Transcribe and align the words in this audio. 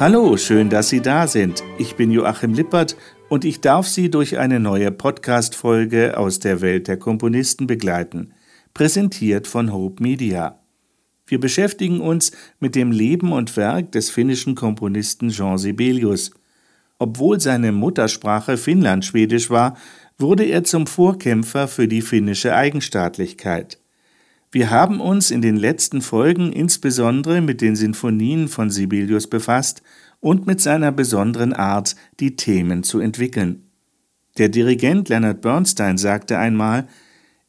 Hallo, 0.00 0.38
schön, 0.38 0.70
dass 0.70 0.88
Sie 0.88 1.02
da 1.02 1.26
sind. 1.26 1.62
Ich 1.76 1.94
bin 1.94 2.10
Joachim 2.10 2.54
Lippert 2.54 2.96
und 3.28 3.44
ich 3.44 3.60
darf 3.60 3.86
Sie 3.86 4.10
durch 4.10 4.38
eine 4.38 4.58
neue 4.58 4.90
Podcast-Folge 4.90 6.16
aus 6.16 6.38
der 6.38 6.62
Welt 6.62 6.88
der 6.88 6.96
Komponisten 6.96 7.66
begleiten, 7.66 8.32
präsentiert 8.72 9.46
von 9.46 9.74
Hope 9.74 10.02
Media. 10.02 10.58
Wir 11.26 11.38
beschäftigen 11.38 12.00
uns 12.00 12.32
mit 12.60 12.76
dem 12.76 12.92
Leben 12.92 13.30
und 13.30 13.58
Werk 13.58 13.92
des 13.92 14.08
finnischen 14.08 14.54
Komponisten 14.54 15.28
Jean 15.28 15.58
Sibelius. 15.58 16.30
Obwohl 16.98 17.38
seine 17.38 17.70
Muttersprache 17.70 18.56
Finnlandschwedisch 18.56 19.50
war, 19.50 19.76
wurde 20.16 20.44
er 20.44 20.64
zum 20.64 20.86
Vorkämpfer 20.86 21.68
für 21.68 21.88
die 21.88 22.00
finnische 22.00 22.54
Eigenstaatlichkeit. 22.54 23.79
Wir 24.52 24.70
haben 24.70 25.00
uns 25.00 25.30
in 25.30 25.42
den 25.42 25.56
letzten 25.56 26.02
Folgen 26.02 26.52
insbesondere 26.52 27.40
mit 27.40 27.60
den 27.60 27.76
Sinfonien 27.76 28.48
von 28.48 28.68
Sibelius 28.68 29.28
befasst 29.28 29.82
und 30.18 30.46
mit 30.46 30.60
seiner 30.60 30.90
besonderen 30.90 31.52
Art, 31.52 31.94
die 32.18 32.34
Themen 32.34 32.82
zu 32.82 32.98
entwickeln. 32.98 33.62
Der 34.38 34.48
Dirigent 34.48 35.08
Leonard 35.08 35.40
Bernstein 35.40 35.98
sagte 35.98 36.38
einmal, 36.38 36.88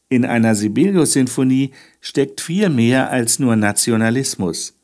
in 0.10 0.26
einer 0.26 0.54
Sibelius-Sinfonie 0.54 1.72
steckt 2.02 2.40
viel 2.40 2.70
mehr 2.70 3.10
als 3.10 3.40
nur 3.40 3.56
Nationalismus. 3.56 4.78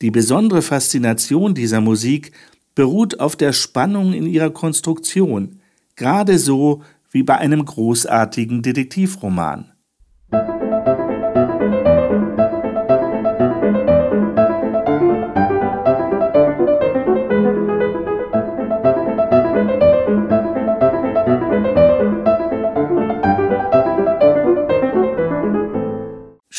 Die 0.00 0.10
besondere 0.10 0.62
Faszination 0.62 1.54
dieser 1.54 1.82
Musik 1.82 2.32
beruht 2.74 3.20
auf 3.20 3.36
der 3.36 3.52
Spannung 3.52 4.14
in 4.14 4.24
ihrer 4.26 4.50
Konstruktion, 4.50 5.60
gerade 5.96 6.38
so 6.38 6.82
wie 7.10 7.22
bei 7.22 7.36
einem 7.36 7.64
großartigen 7.64 8.62
Detektivroman. 8.62 9.69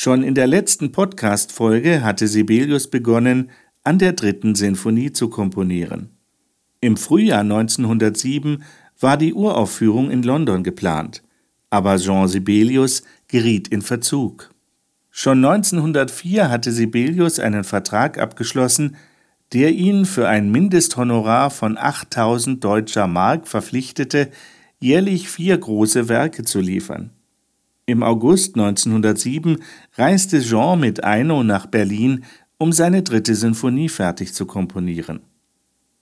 Schon 0.03 0.23
in 0.23 0.33
der 0.33 0.47
letzten 0.47 0.91
Podcast-Folge 0.91 2.03
hatte 2.03 2.27
Sibelius 2.27 2.89
begonnen, 2.89 3.51
an 3.83 3.99
der 3.99 4.13
dritten 4.13 4.55
Sinfonie 4.55 5.13
zu 5.13 5.29
komponieren. 5.29 6.09
Im 6.79 6.97
Frühjahr 6.97 7.41
1907 7.41 8.63
war 8.99 9.15
die 9.15 9.35
Uraufführung 9.35 10.09
in 10.09 10.23
London 10.23 10.63
geplant, 10.63 11.21
aber 11.69 11.97
Jean 11.97 12.27
Sibelius 12.27 13.03
geriet 13.27 13.67
in 13.67 13.83
Verzug. 13.83 14.49
Schon 15.11 15.45
1904 15.45 16.49
hatte 16.49 16.71
Sibelius 16.71 17.37
einen 17.37 17.63
Vertrag 17.63 18.17
abgeschlossen, 18.17 18.95
der 19.53 19.69
ihn 19.69 20.05
für 20.05 20.27
ein 20.27 20.49
Mindesthonorar 20.49 21.51
von 21.51 21.77
8000 21.77 22.63
deutscher 22.63 23.05
Mark 23.05 23.47
verpflichtete, 23.47 24.31
jährlich 24.79 25.29
vier 25.29 25.59
große 25.59 26.09
Werke 26.09 26.43
zu 26.43 26.59
liefern. 26.59 27.11
Im 27.91 28.03
August 28.03 28.55
1907 28.55 29.57
reiste 29.95 30.39
Jean 30.39 30.79
mit 30.79 31.03
Eino 31.03 31.43
nach 31.43 31.65
Berlin, 31.65 32.23
um 32.57 32.71
seine 32.71 33.03
dritte 33.03 33.35
Sinfonie 33.35 33.89
fertig 33.89 34.33
zu 34.33 34.45
komponieren. 34.45 35.19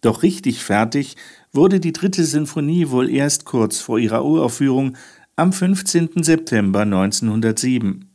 Doch 0.01 0.22
richtig 0.22 0.63
fertig 0.63 1.16
wurde 1.51 1.79
die 1.79 1.91
dritte 1.91 2.25
Sinfonie 2.25 2.91
wohl 2.91 3.09
erst 3.09 3.45
kurz 3.45 3.79
vor 3.79 3.97
ihrer 3.97 4.23
Uraufführung 4.23 4.97
am 5.35 5.51
15. 5.51 6.22
September 6.22 6.81
1907. 6.81 8.06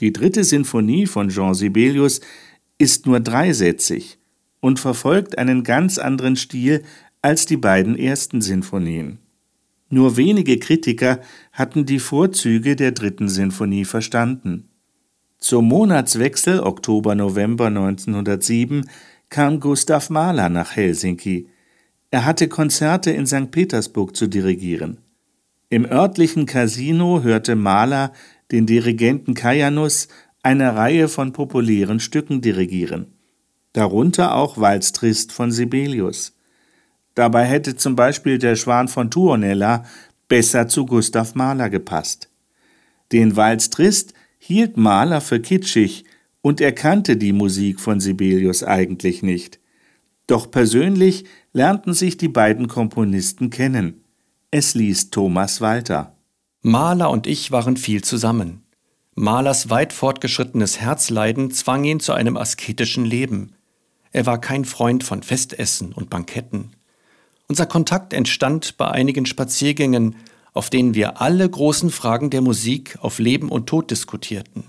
Die 0.00 0.12
dritte 0.12 0.44
Sinfonie 0.44 1.06
von 1.06 1.30
Jean 1.30 1.54
Sibelius 1.54 2.20
ist 2.76 3.06
nur 3.06 3.20
dreisätzig 3.20 4.18
und 4.60 4.78
verfolgt 4.78 5.38
einen 5.38 5.64
ganz 5.64 5.96
anderen 5.96 6.36
Stil 6.36 6.82
als 7.22 7.46
die 7.46 7.56
beiden 7.56 7.98
ersten 7.98 8.42
Sinfonien. 8.42 9.20
Nur 9.90 10.16
wenige 10.16 10.58
Kritiker 10.58 11.20
hatten 11.52 11.84
die 11.84 11.98
Vorzüge 11.98 12.76
der 12.76 12.92
dritten 12.92 13.28
Sinfonie 13.28 13.84
verstanden. 13.84 14.68
Zum 15.38 15.66
Monatswechsel 15.66 16.60
Oktober-November 16.60 17.66
1907 17.66 18.88
kam 19.30 19.58
Gustav 19.58 20.08
Mahler 20.08 20.48
nach 20.48 20.76
Helsinki. 20.76 21.48
Er 22.12 22.24
hatte 22.24 22.48
Konzerte 22.48 23.10
in 23.10 23.26
St. 23.26 23.50
Petersburg 23.50 24.14
zu 24.14 24.28
dirigieren. 24.28 24.98
Im 25.70 25.84
örtlichen 25.84 26.46
Casino 26.46 27.22
hörte 27.22 27.56
Mahler 27.56 28.12
den 28.52 28.66
Dirigenten 28.66 29.34
Kajanus 29.34 30.08
eine 30.42 30.74
Reihe 30.76 31.08
von 31.08 31.32
populären 31.32 32.00
Stücken 32.00 32.40
dirigieren, 32.40 33.14
darunter 33.72 34.34
auch 34.34 34.58
Walstrist 34.58 35.32
von 35.32 35.52
Sibelius. 35.52 36.36
Dabei 37.20 37.44
hätte 37.44 37.76
zum 37.76 37.96
Beispiel 37.96 38.38
der 38.38 38.56
Schwan 38.56 38.88
von 38.88 39.10
Tuonela 39.10 39.84
besser 40.26 40.68
zu 40.68 40.86
Gustav 40.86 41.34
Mahler 41.34 41.68
gepasst. 41.68 42.30
Den 43.12 43.36
Walz 43.36 43.68
Trist 43.68 44.14
hielt 44.38 44.78
Mahler 44.78 45.20
für 45.20 45.38
kitschig 45.38 46.06
und 46.40 46.62
er 46.62 46.72
kannte 46.72 47.18
die 47.18 47.34
Musik 47.34 47.78
von 47.78 48.00
Sibelius 48.00 48.64
eigentlich 48.64 49.22
nicht. 49.22 49.60
Doch 50.28 50.50
persönlich 50.50 51.26
lernten 51.52 51.92
sich 51.92 52.16
die 52.16 52.30
beiden 52.30 52.68
Komponisten 52.68 53.50
kennen. 53.50 54.02
Es 54.50 54.74
ließ 54.74 55.10
Thomas 55.10 55.60
Walter. 55.60 56.16
Mahler 56.62 57.10
und 57.10 57.26
ich 57.26 57.52
waren 57.52 57.76
viel 57.76 58.02
zusammen. 58.02 58.62
Mahlers 59.14 59.68
weit 59.68 59.92
fortgeschrittenes 59.92 60.80
Herzleiden 60.80 61.50
zwang 61.50 61.84
ihn 61.84 62.00
zu 62.00 62.14
einem 62.14 62.38
asketischen 62.38 63.04
Leben. 63.04 63.52
Er 64.10 64.24
war 64.24 64.40
kein 64.40 64.64
Freund 64.64 65.04
von 65.04 65.22
Festessen 65.22 65.92
und 65.92 66.08
Banketten. 66.08 66.70
Unser 67.50 67.66
Kontakt 67.66 68.12
entstand 68.12 68.76
bei 68.76 68.86
einigen 68.92 69.26
Spaziergängen, 69.26 70.14
auf 70.52 70.70
denen 70.70 70.94
wir 70.94 71.20
alle 71.20 71.50
großen 71.50 71.90
Fragen 71.90 72.30
der 72.30 72.42
Musik 72.42 72.96
auf 73.00 73.18
Leben 73.18 73.48
und 73.48 73.66
Tod 73.66 73.90
diskutierten. 73.90 74.62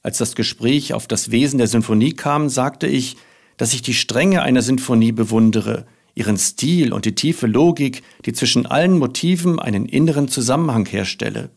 Als 0.00 0.18
das 0.18 0.36
Gespräch 0.36 0.94
auf 0.94 1.08
das 1.08 1.32
Wesen 1.32 1.58
der 1.58 1.66
Sinfonie 1.66 2.12
kam, 2.12 2.48
sagte 2.48 2.86
ich, 2.86 3.16
dass 3.56 3.74
ich 3.74 3.82
die 3.82 3.94
Strenge 3.94 4.42
einer 4.42 4.62
Sinfonie 4.62 5.10
bewundere, 5.10 5.84
ihren 6.14 6.38
Stil 6.38 6.92
und 6.92 7.06
die 7.06 7.16
tiefe 7.16 7.48
Logik, 7.48 8.04
die 8.24 8.34
zwischen 8.34 8.66
allen 8.66 8.96
Motiven 8.96 9.58
einen 9.58 9.84
inneren 9.84 10.28
Zusammenhang 10.28 10.86
herstelle. 10.86 11.50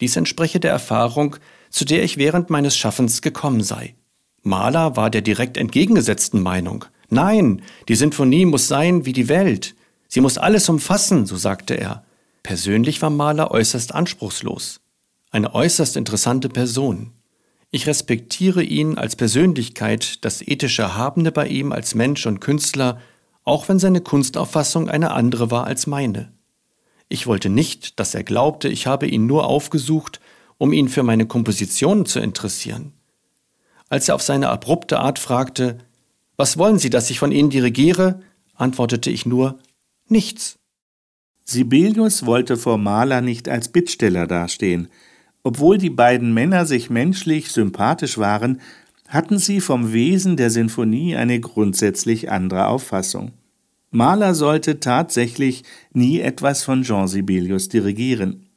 Dies 0.00 0.16
entspreche 0.16 0.58
der 0.58 0.72
Erfahrung, 0.72 1.36
zu 1.70 1.84
der 1.84 2.02
ich 2.02 2.16
während 2.16 2.50
meines 2.50 2.76
Schaffens 2.76 3.22
gekommen 3.22 3.62
sei. 3.62 3.94
Mahler 4.42 4.96
war 4.96 5.08
der 5.08 5.22
direkt 5.22 5.56
entgegengesetzten 5.56 6.42
Meinung. 6.42 6.84
Nein, 7.10 7.62
die 7.88 7.94
Sinfonie 7.94 8.44
muss 8.44 8.68
sein 8.68 9.04
wie 9.04 9.12
die 9.12 9.28
Welt. 9.28 9.74
Sie 10.08 10.20
muss 10.20 10.38
alles 10.38 10.68
umfassen, 10.68 11.26
so 11.26 11.36
sagte 11.36 11.74
er. 11.74 12.04
Persönlich 12.42 13.02
war 13.02 13.10
Mahler 13.10 13.50
äußerst 13.50 13.94
anspruchslos. 13.94 14.80
Eine 15.30 15.54
äußerst 15.54 15.96
interessante 15.96 16.48
Person. 16.48 17.12
Ich 17.70 17.86
respektiere 17.86 18.62
ihn 18.62 18.96
als 18.96 19.16
Persönlichkeit, 19.16 20.24
das 20.24 20.40
ethische 20.40 20.82
Erhabene 20.82 21.32
bei 21.32 21.46
ihm 21.48 21.72
als 21.72 21.94
Mensch 21.94 22.26
und 22.26 22.40
Künstler, 22.40 22.98
auch 23.44 23.68
wenn 23.68 23.78
seine 23.78 24.00
Kunstauffassung 24.00 24.88
eine 24.88 25.10
andere 25.10 25.50
war 25.50 25.64
als 25.64 25.86
meine. 25.86 26.32
Ich 27.08 27.26
wollte 27.26 27.48
nicht, 27.48 27.98
dass 28.00 28.14
er 28.14 28.22
glaubte, 28.22 28.68
ich 28.68 28.86
habe 28.86 29.06
ihn 29.06 29.26
nur 29.26 29.46
aufgesucht, 29.46 30.20
um 30.58 30.72
ihn 30.72 30.88
für 30.88 31.02
meine 31.02 31.26
Kompositionen 31.26 32.06
zu 32.06 32.20
interessieren. 32.20 32.92
Als 33.88 34.08
er 34.08 34.14
auf 34.14 34.22
seine 34.22 34.50
abrupte 34.50 34.98
Art 34.98 35.18
fragte, 35.18 35.78
was 36.38 36.56
wollen 36.56 36.78
Sie, 36.78 36.88
dass 36.88 37.10
ich 37.10 37.18
von 37.18 37.32
Ihnen 37.32 37.50
dirigiere? 37.50 38.20
antwortete 38.54 39.10
ich 39.10 39.26
nur 39.26 39.58
Nichts. 40.08 40.58
Sibelius 41.44 42.24
wollte 42.24 42.56
vor 42.56 42.78
Mahler 42.78 43.20
nicht 43.20 43.48
als 43.48 43.68
Bittsteller 43.68 44.26
dastehen. 44.26 44.88
Obwohl 45.42 45.78
die 45.78 45.90
beiden 45.90 46.32
Männer 46.32 46.66
sich 46.66 46.90
menschlich 46.90 47.50
sympathisch 47.50 48.18
waren, 48.18 48.60
hatten 49.08 49.38
sie 49.38 49.60
vom 49.60 49.92
Wesen 49.92 50.36
der 50.36 50.50
Sinfonie 50.50 51.16
eine 51.16 51.40
grundsätzlich 51.40 52.30
andere 52.30 52.66
Auffassung. 52.66 53.32
Mahler 53.90 54.34
sollte 54.34 54.80
tatsächlich 54.80 55.64
nie 55.92 56.20
etwas 56.20 56.62
von 56.62 56.82
Jean 56.82 57.08
Sibelius 57.08 57.68
dirigieren. 57.68 58.47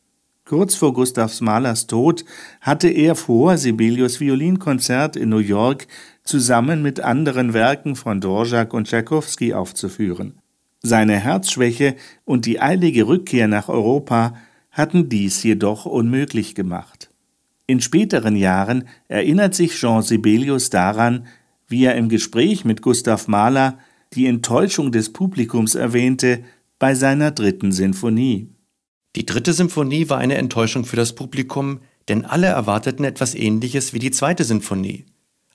Kurz 0.51 0.75
vor 0.75 0.91
Gustav 0.91 1.39
Mahlers 1.39 1.87
Tod 1.87 2.25
hatte 2.59 2.89
er 2.89 3.15
vor, 3.15 3.57
Sibelius 3.57 4.19
Violinkonzert 4.19 5.15
in 5.15 5.29
New 5.29 5.37
York 5.37 5.87
zusammen 6.25 6.81
mit 6.81 6.99
anderen 6.99 7.53
Werken 7.53 7.95
von 7.95 8.19
Dvorak 8.19 8.73
und 8.73 8.85
Tschaikowski 8.85 9.53
aufzuführen. 9.53 10.41
Seine 10.81 11.17
Herzschwäche 11.17 11.95
und 12.25 12.45
die 12.45 12.59
eilige 12.59 13.07
Rückkehr 13.07 13.47
nach 13.47 13.69
Europa 13.69 14.33
hatten 14.71 15.07
dies 15.07 15.41
jedoch 15.41 15.85
unmöglich 15.85 16.53
gemacht. 16.53 17.11
In 17.65 17.79
späteren 17.79 18.35
Jahren 18.35 18.89
erinnert 19.07 19.55
sich 19.55 19.79
Jean 19.79 20.01
Sibelius 20.01 20.69
daran, 20.69 21.27
wie 21.69 21.85
er 21.85 21.95
im 21.95 22.09
Gespräch 22.09 22.65
mit 22.65 22.81
Gustav 22.81 23.29
Mahler 23.29 23.77
die 24.11 24.27
Enttäuschung 24.27 24.91
des 24.91 25.13
Publikums 25.13 25.75
erwähnte 25.75 26.43
bei 26.77 26.93
seiner 26.93 27.31
dritten 27.31 27.71
Sinfonie. 27.71 28.49
Die 29.15 29.25
dritte 29.25 29.51
Sinfonie 29.51 30.07
war 30.09 30.19
eine 30.19 30.35
Enttäuschung 30.35 30.85
für 30.85 30.95
das 30.95 31.13
Publikum, 31.15 31.81
denn 32.07 32.25
alle 32.25 32.47
erwarteten 32.47 33.03
etwas 33.03 33.35
Ähnliches 33.35 33.93
wie 33.93 33.99
die 33.99 34.11
zweite 34.11 34.43
Sinfonie 34.43 35.05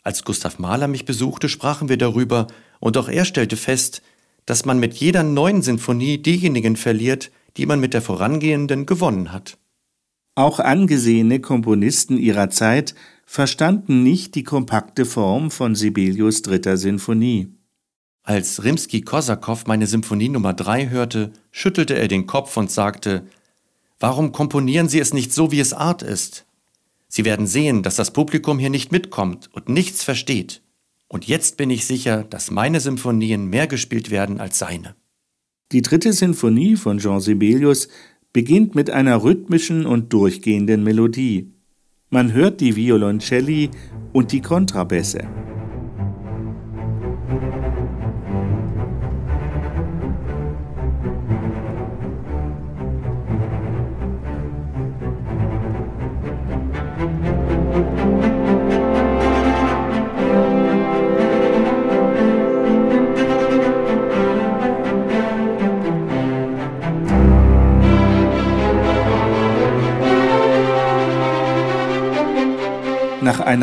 Als 0.03 0.25
Gustav 0.25 0.59
Mahler 0.59 0.89
mich 0.89 1.05
besuchte, 1.07 1.49
sprachen 1.49 1.89
wir 1.89 1.97
darüber, 1.97 2.49
und 2.81 2.99
auch 2.99 3.09
er 3.09 3.25
stellte 3.25 3.57
fest, 3.57 4.03
dass 4.45 4.65
man 4.67 4.79
mit 4.79 4.95
jeder 4.95 5.23
neuen 5.23 5.63
Sinfonie 5.63 6.19
diejenigen 6.19 6.77
verliert, 6.77 7.31
die 7.57 7.67
man 7.67 7.81
mit 7.81 7.95
der 7.95 8.03
vorangehenden 8.03 8.85
gewonnen 8.85 9.33
hat. 9.33 9.57
Auch 10.35 10.61
angesehene 10.61 11.41
Komponisten 11.41 12.19
ihrer 12.19 12.51
Zeit 12.51 12.95
verstanden 13.25 14.03
nicht 14.03 14.35
die 14.35 14.45
kompakte 14.45 15.07
Form 15.07 15.51
von 15.51 15.75
Sibelius 15.75 16.43
dritter 16.43 16.77
Sinfonie. 16.77 17.49
Als 18.23 18.63
Rimski-Korsakow 18.63 19.67
meine 19.67 19.87
Symphonie 19.87 20.29
Nummer 20.29 20.53
3 20.53 20.91
hörte, 20.91 21.33
schüttelte 21.51 21.95
er 21.95 22.09
den 22.09 22.27
Kopf 22.27 22.57
und 22.57 22.71
sagte: 22.71 23.25
Warum 23.99 24.33
komponieren 24.33 24.89
Sie 24.89 25.01
es 25.01 25.15
nicht 25.15 25.33
so, 25.33 25.51
wie 25.51 25.61
es 25.61 25.73
Art 25.73 26.03
ist? 26.03 26.47
Sie 27.09 27.25
werden 27.25 27.47
sehen, 27.47 27.83
dass 27.83 27.97
das 27.97 28.13
Publikum 28.13 28.59
hier 28.59 28.71
nicht 28.71 28.93
mitkommt 28.93 29.49
und 29.53 29.69
nichts 29.69 30.03
versteht. 30.05 30.63
Und 31.09 31.27
jetzt 31.27 31.57
bin 31.57 31.71
ich 31.71 31.87
sicher, 31.87 32.25
dass 32.25 32.51
meine 32.51 32.81
Symphonien 32.81 33.47
mehr 33.47 33.67
gespielt 33.67 34.11
werden 34.11 34.41
als 34.41 34.59
seine. 34.59 34.97
Die 35.73 35.83
dritte 35.83 36.13
Sinfonie 36.13 36.77
von 36.77 36.99
Jean 36.99 37.21
Sibelius 37.21 37.89
beginnt 38.33 38.75
mit 38.75 38.91
einer 38.91 39.23
rhythmischen 39.23 39.87
und 39.87 40.13
durchgehenden 40.13 40.83
Melodie. 40.83 41.53
Man 42.11 42.33
hört 42.33 42.61
die 42.61 42.77
Violoncelli 42.77 43.71
und 44.13 44.33
die 44.33 44.43
Kontrabässe. 44.43 45.27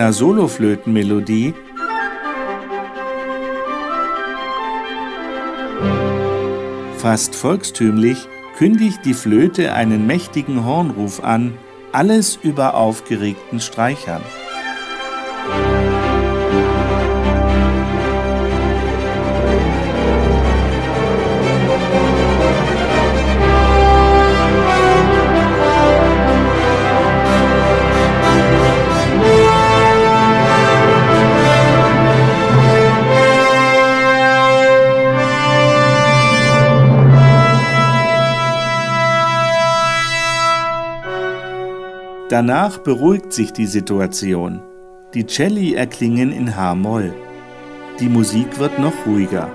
Einer 0.04 0.12
Soloflötenmelodie 0.12 1.54
fast 6.98 7.34
volkstümlich 7.38 8.28
kündigt 8.58 9.00
die 9.06 9.14
Flöte 9.14 9.72
einen 9.72 10.06
mächtigen 10.06 10.66
Hornruf 10.66 11.24
an, 11.24 11.58
alles 11.94 12.38
über 12.44 12.74
aufgeregten 12.74 13.62
Streichern. 13.62 14.22
Danach 42.34 42.80
beruhigt 42.80 43.32
sich 43.32 43.54
die 43.54 43.68
Situation. 43.68 44.60
Die 45.14 45.28
Celli 45.28 45.76
erklingen 45.76 46.32
in 46.32 46.56
H-Moll. 46.56 47.14
Die 48.00 48.10
Musik 48.10 48.58
wird 48.58 48.80
noch 48.80 49.06
ruhiger. 49.06 49.52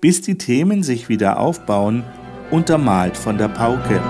Bis 0.00 0.22
die 0.22 0.36
Themen 0.36 0.82
sich 0.82 1.08
wieder 1.08 1.38
aufbauen, 1.38 2.02
untermalt 2.50 3.16
von 3.16 3.38
der 3.38 3.46
Pauke. 3.46 4.00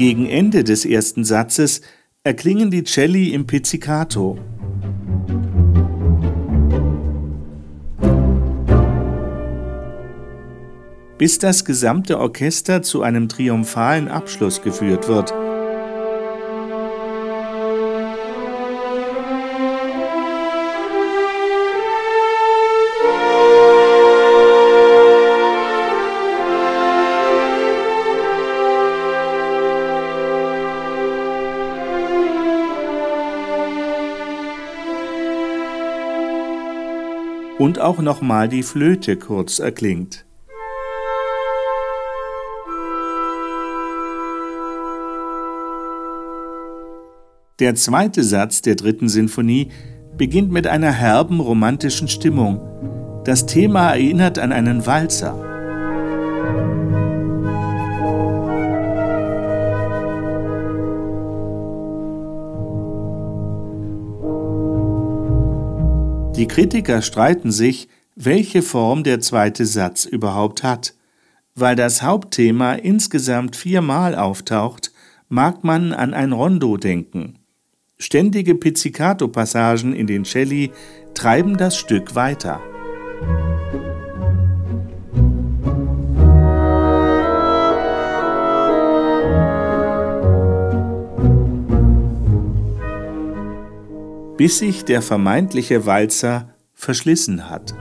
Gegen 0.00 0.24
Ende 0.24 0.64
des 0.64 0.86
ersten 0.86 1.24
Satzes 1.24 1.82
erklingen 2.24 2.70
die 2.70 2.84
Celli 2.84 3.34
im 3.34 3.46
Pizzicato. 3.46 4.38
Bis 11.18 11.38
das 11.38 11.66
gesamte 11.66 12.18
Orchester 12.18 12.80
zu 12.80 13.02
einem 13.02 13.28
triumphalen 13.28 14.08
Abschluss 14.08 14.62
geführt 14.62 15.06
wird. 15.06 15.34
Und 37.60 37.78
auch 37.78 37.98
nochmal 37.98 38.48
die 38.48 38.62
Flöte 38.62 39.18
kurz 39.18 39.58
erklingt. 39.58 40.24
Der 47.58 47.74
zweite 47.74 48.24
Satz 48.24 48.62
der 48.62 48.76
dritten 48.76 49.10
Sinfonie 49.10 49.68
beginnt 50.16 50.50
mit 50.50 50.66
einer 50.66 50.90
herben 50.90 51.38
romantischen 51.38 52.08
Stimmung. 52.08 52.62
Das 53.26 53.44
Thema 53.44 53.90
erinnert 53.90 54.38
an 54.38 54.52
einen 54.52 54.86
Walzer. 54.86 55.49
Die 66.40 66.48
Kritiker 66.48 67.02
streiten 67.02 67.52
sich, 67.52 67.86
welche 68.16 68.62
Form 68.62 69.04
der 69.04 69.20
zweite 69.20 69.66
Satz 69.66 70.06
überhaupt 70.06 70.62
hat. 70.62 70.94
Weil 71.54 71.76
das 71.76 72.00
Hauptthema 72.00 72.72
insgesamt 72.72 73.56
viermal 73.56 74.14
auftaucht, 74.14 74.90
mag 75.28 75.64
man 75.64 75.92
an 75.92 76.14
ein 76.14 76.32
Rondo 76.32 76.78
denken. 76.78 77.40
Ständige 77.98 78.54
Pizzicato-Passagen 78.54 79.92
in 79.92 80.06
den 80.06 80.24
Celli 80.24 80.70
treiben 81.12 81.58
das 81.58 81.76
Stück 81.76 82.14
weiter. 82.14 82.62
Bis 94.40 94.60
sich 94.60 94.86
der 94.86 95.02
vermeintliche 95.02 95.84
Walzer 95.84 96.54
verschlissen 96.72 97.50
hat. 97.50 97.74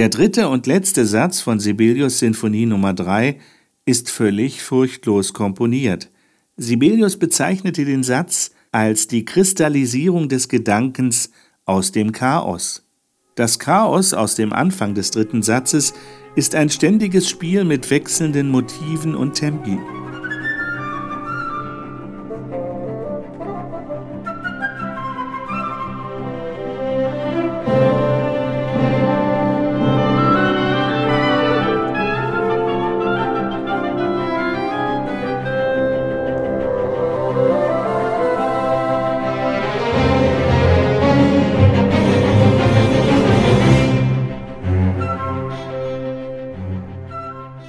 Der 0.00 0.08
dritte 0.08 0.48
und 0.48 0.66
letzte 0.66 1.04
Satz 1.04 1.42
von 1.42 1.60
Sibelius 1.60 2.20
Sinfonie 2.20 2.64
Nummer 2.64 2.94
3 2.94 3.38
ist 3.84 4.08
völlig 4.08 4.62
furchtlos 4.62 5.34
komponiert. 5.34 6.10
Sibelius 6.56 7.18
bezeichnete 7.18 7.84
den 7.84 8.02
Satz 8.02 8.52
als 8.72 9.08
die 9.08 9.26
Kristallisierung 9.26 10.30
des 10.30 10.48
Gedankens 10.48 11.32
aus 11.66 11.92
dem 11.92 12.12
Chaos. 12.12 12.88
Das 13.34 13.58
Chaos 13.58 14.14
aus 14.14 14.36
dem 14.36 14.54
Anfang 14.54 14.94
des 14.94 15.10
dritten 15.10 15.42
Satzes 15.42 15.92
ist 16.34 16.54
ein 16.54 16.70
ständiges 16.70 17.28
Spiel 17.28 17.64
mit 17.64 17.90
wechselnden 17.90 18.48
Motiven 18.48 19.14
und 19.14 19.34
Tempi. 19.34 19.78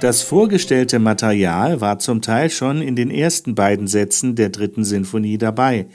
Das 0.02 0.20
vorgestellte 0.20 0.98
Material 0.98 1.80
war 1.80 2.00
zum 2.00 2.22
Teil 2.22 2.50
schon 2.50 2.82
in 2.82 2.96
den 2.96 3.08
ersten 3.08 3.54
beiden 3.54 3.86
Sätzen 3.86 4.34
der 4.34 4.48
dritten 4.48 4.82
Sinfonie 4.82 5.38
dabei, 5.38 5.86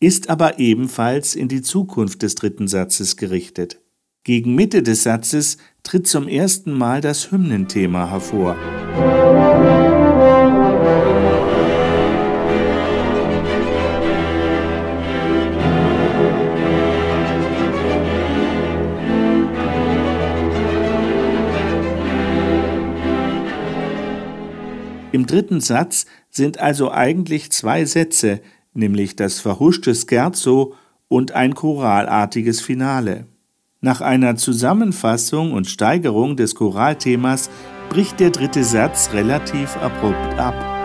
ist 0.00 0.30
aber 0.30 0.58
ebenfalls 0.58 1.34
in 1.34 1.48
die 1.48 1.60
Zukunft 1.60 2.22
des 2.22 2.36
dritten 2.36 2.68
Satzes 2.68 3.18
gerichtet. 3.18 3.78
Gegen 4.24 4.54
Mitte 4.54 4.82
des 4.82 5.02
Satzes 5.02 5.58
tritt 5.82 6.08
zum 6.08 6.26
ersten 6.26 6.72
Mal 6.72 7.02
das 7.02 7.30
Hymnenthema 7.30 8.08
hervor. 8.10 8.56
Im 25.12 25.26
dritten 25.26 25.60
Satz 25.60 26.06
sind 26.30 26.58
also 26.58 26.92
eigentlich 26.92 27.50
zwei 27.50 27.84
Sätze, 27.84 28.40
nämlich 28.74 29.16
das 29.16 29.40
verhuschte 29.40 29.94
Scherzo 29.94 30.74
und 31.08 31.32
ein 31.32 31.54
choralartiges 31.54 32.60
Finale. 32.60 33.26
Nach 33.80 34.00
einer 34.00 34.36
Zusammenfassung 34.36 35.52
und 35.52 35.66
Steigerung 35.66 36.36
des 36.36 36.54
Choralthemas 36.54 37.50
bricht 37.88 38.20
der 38.20 38.30
dritte 38.30 38.62
Satz 38.62 39.10
relativ 39.12 39.76
abrupt 39.78 40.38
ab. 40.38 40.79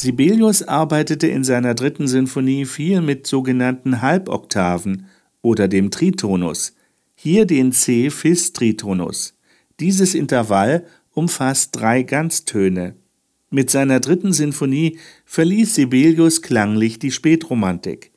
Sibelius 0.00 0.62
arbeitete 0.62 1.26
in 1.26 1.44
seiner 1.44 1.74
dritten 1.74 2.08
Sinfonie 2.08 2.64
viel 2.64 3.02
mit 3.02 3.26
sogenannten 3.26 4.00
Halboktaven 4.00 5.04
oder 5.42 5.68
dem 5.68 5.90
Tritonus, 5.90 6.74
hier 7.14 7.44
den 7.44 7.70
C-Fis-Tritonus. 7.70 9.34
Dieses 9.78 10.14
Intervall 10.14 10.86
umfasst 11.12 11.76
drei 11.76 12.02
Ganztöne. 12.02 12.94
Mit 13.50 13.68
seiner 13.68 14.00
dritten 14.00 14.32
Sinfonie 14.32 14.98
verließ 15.26 15.74
Sibelius 15.74 16.40
klanglich 16.40 16.98
die 16.98 17.10
Spätromantik. 17.10 18.10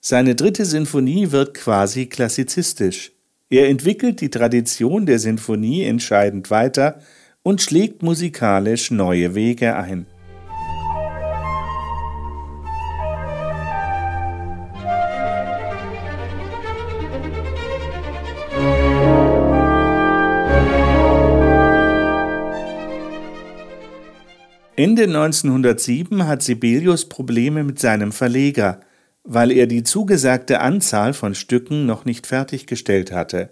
Seine 0.00 0.36
dritte 0.36 0.64
Sinfonie 0.64 1.32
wird 1.32 1.54
quasi 1.54 2.06
klassizistisch. 2.06 3.10
Er 3.50 3.68
entwickelt 3.68 4.20
die 4.20 4.30
Tradition 4.30 5.06
der 5.06 5.18
Sinfonie 5.18 5.82
entscheidend 5.82 6.52
weiter 6.52 7.00
und 7.42 7.60
schlägt 7.60 8.04
musikalisch 8.04 8.92
neue 8.92 9.34
Wege 9.34 9.74
ein. 9.74 10.06
Ende 24.98 25.14
1907 25.14 26.26
hat 26.26 26.42
Sibelius 26.42 27.10
Probleme 27.10 27.64
mit 27.64 27.78
seinem 27.78 28.12
Verleger, 28.12 28.80
weil 29.24 29.52
er 29.52 29.66
die 29.66 29.82
zugesagte 29.82 30.60
Anzahl 30.62 31.12
von 31.12 31.34
Stücken 31.34 31.84
noch 31.84 32.06
nicht 32.06 32.26
fertiggestellt 32.26 33.12
hatte. 33.12 33.50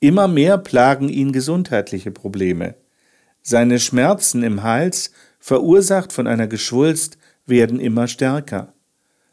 Immer 0.00 0.28
mehr 0.28 0.56
plagen 0.56 1.10
ihn 1.10 1.30
gesundheitliche 1.30 2.10
Probleme. 2.10 2.76
Seine 3.42 3.78
Schmerzen 3.78 4.42
im 4.42 4.62
Hals, 4.62 5.12
verursacht 5.40 6.10
von 6.10 6.26
einer 6.26 6.46
Geschwulst, 6.46 7.18
werden 7.44 7.78
immer 7.78 8.08
stärker. 8.08 8.72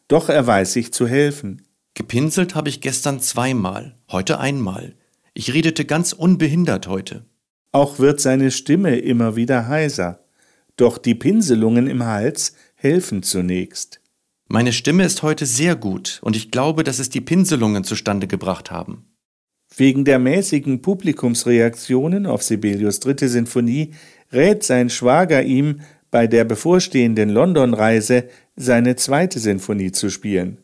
Doch 0.10 0.28
er 0.28 0.46
weiß 0.46 0.74
sich 0.74 0.92
zu 0.92 1.08
helfen. 1.08 1.62
Gepinselt 1.94 2.54
habe 2.54 2.68
ich 2.68 2.82
gestern 2.82 3.22
zweimal, 3.22 3.96
heute 4.12 4.42
einmal. 4.42 4.94
Ich 5.34 5.54
redete 5.54 5.86
ganz 5.86 6.12
unbehindert 6.12 6.88
heute. 6.88 7.24
Auch 7.72 7.98
wird 7.98 8.20
seine 8.20 8.52
Stimme 8.52 8.98
immer 8.98 9.38
wieder 9.38 9.70
heiser. 9.70 10.20
Doch 10.80 10.98
die 10.98 11.14
Pinselungen 11.14 11.88
im 11.88 12.06
Hals 12.06 12.54
helfen 12.76 13.22
zunächst. 13.22 14.00
Meine 14.48 14.72
Stimme 14.72 15.04
ist 15.04 15.24
heute 15.24 15.46
sehr 15.46 15.76
gut 15.76 16.20
und 16.24 16.38
ich 16.38 16.52
glaube, 16.52 16.86
dass 16.86 17.00
es 17.00 17.10
die 17.10 17.20
Pinselungen 17.20 17.84
zustande 17.84 18.28
gebracht 18.28 18.72
haben. 18.72 19.04
Wegen 19.76 20.06
der 20.06 20.20
mäßigen 20.20 20.82
Publikumsreaktionen 20.82 22.26
auf 22.26 22.44
Sibelius 22.44 23.02
dritte 23.02 23.28
Sinfonie 23.28 23.92
rät 24.32 24.64
sein 24.64 24.90
Schwager 24.90 25.44
ihm, 25.44 25.82
bei 26.12 26.28
der 26.28 26.46
bevorstehenden 26.46 27.28
London-Reise 27.28 28.30
seine 28.56 28.96
zweite 28.96 29.40
Sinfonie 29.40 29.92
zu 29.92 30.10
spielen. 30.10 30.60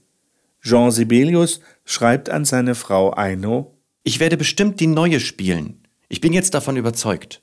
Jean 0.62 0.92
Sibelius 0.92 1.60
schreibt 1.84 2.30
an 2.30 2.46
seine 2.46 2.74
Frau 2.76 3.14
Eino: 3.14 3.76
Ich 4.04 4.22
werde 4.22 4.38
bestimmt 4.38 4.80
die 4.80 4.88
neue 4.88 5.20
spielen. 5.20 5.84
Ich 6.08 6.22
bin 6.22 6.32
jetzt 6.32 6.54
davon 6.54 6.78
überzeugt. 6.78 7.42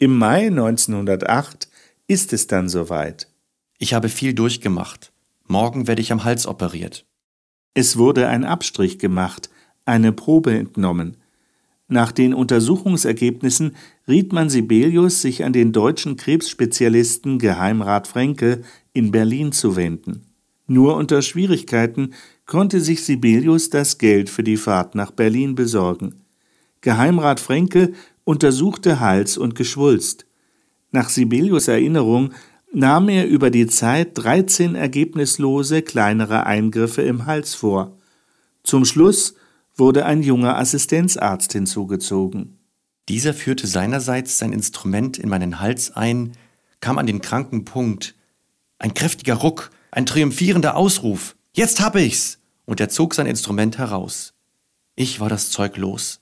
Im 0.00 0.18
Mai 0.18 0.48
1908 0.48 1.67
ist 2.08 2.32
es 2.32 2.46
dann 2.46 2.68
soweit? 2.68 3.28
Ich 3.78 3.94
habe 3.94 4.08
viel 4.08 4.32
durchgemacht. 4.32 5.12
Morgen 5.46 5.86
werde 5.86 6.02
ich 6.02 6.10
am 6.10 6.24
Hals 6.24 6.46
operiert. 6.46 7.06
Es 7.74 7.96
wurde 7.96 8.26
ein 8.28 8.44
Abstrich 8.44 8.98
gemacht, 8.98 9.50
eine 9.84 10.12
Probe 10.12 10.58
entnommen. 10.58 11.18
Nach 11.86 12.10
den 12.10 12.34
Untersuchungsergebnissen 12.34 13.76
riet 14.08 14.32
man 14.32 14.50
Sibelius, 14.50 15.22
sich 15.22 15.44
an 15.44 15.52
den 15.52 15.72
deutschen 15.72 16.16
Krebsspezialisten 16.16 17.38
Geheimrat 17.38 18.06
Frenkel 18.06 18.64
in 18.92 19.10
Berlin 19.10 19.52
zu 19.52 19.76
wenden. 19.76 20.26
Nur 20.66 20.96
unter 20.96 21.22
Schwierigkeiten 21.22 22.14
konnte 22.46 22.80
sich 22.80 23.04
Sibelius 23.04 23.70
das 23.70 23.98
Geld 23.98 24.28
für 24.28 24.42
die 24.42 24.56
Fahrt 24.56 24.94
nach 24.94 25.10
Berlin 25.10 25.54
besorgen. 25.54 26.22
Geheimrat 26.80 27.38
Frenkel 27.38 27.94
untersuchte 28.24 29.00
Hals 29.00 29.38
und 29.38 29.54
Geschwulst. 29.54 30.27
Nach 30.90 31.08
Sibelius 31.08 31.68
Erinnerung 31.68 32.32
nahm 32.72 33.08
er 33.08 33.26
über 33.26 33.50
die 33.50 33.66
Zeit 33.66 34.10
13 34.14 34.74
ergebnislose 34.74 35.82
kleinere 35.82 36.46
Eingriffe 36.46 37.02
im 37.02 37.26
Hals 37.26 37.54
vor. 37.54 37.98
Zum 38.62 38.84
Schluss 38.84 39.34
wurde 39.76 40.06
ein 40.06 40.22
junger 40.22 40.58
Assistenzarzt 40.58 41.52
hinzugezogen. 41.52 42.58
Dieser 43.08 43.32
führte 43.32 43.66
seinerseits 43.66 44.38
sein 44.38 44.52
Instrument 44.52 45.18
in 45.18 45.28
meinen 45.28 45.60
Hals 45.60 45.94
ein, 45.96 46.32
kam 46.80 46.98
an 46.98 47.06
den 47.06 47.20
kranken 47.20 47.64
Punkt. 47.64 48.14
Ein 48.78 48.94
kräftiger 48.94 49.34
Ruck, 49.34 49.70
ein 49.90 50.06
triumphierender 50.06 50.76
Ausruf. 50.76 51.36
Jetzt 51.52 51.80
hab 51.80 51.96
ich's! 51.96 52.38
Und 52.66 52.80
er 52.80 52.90
zog 52.90 53.14
sein 53.14 53.26
Instrument 53.26 53.78
heraus. 53.78 54.34
Ich 54.94 55.20
war 55.20 55.30
das 55.30 55.50
Zeug 55.50 55.78
los. 55.78 56.20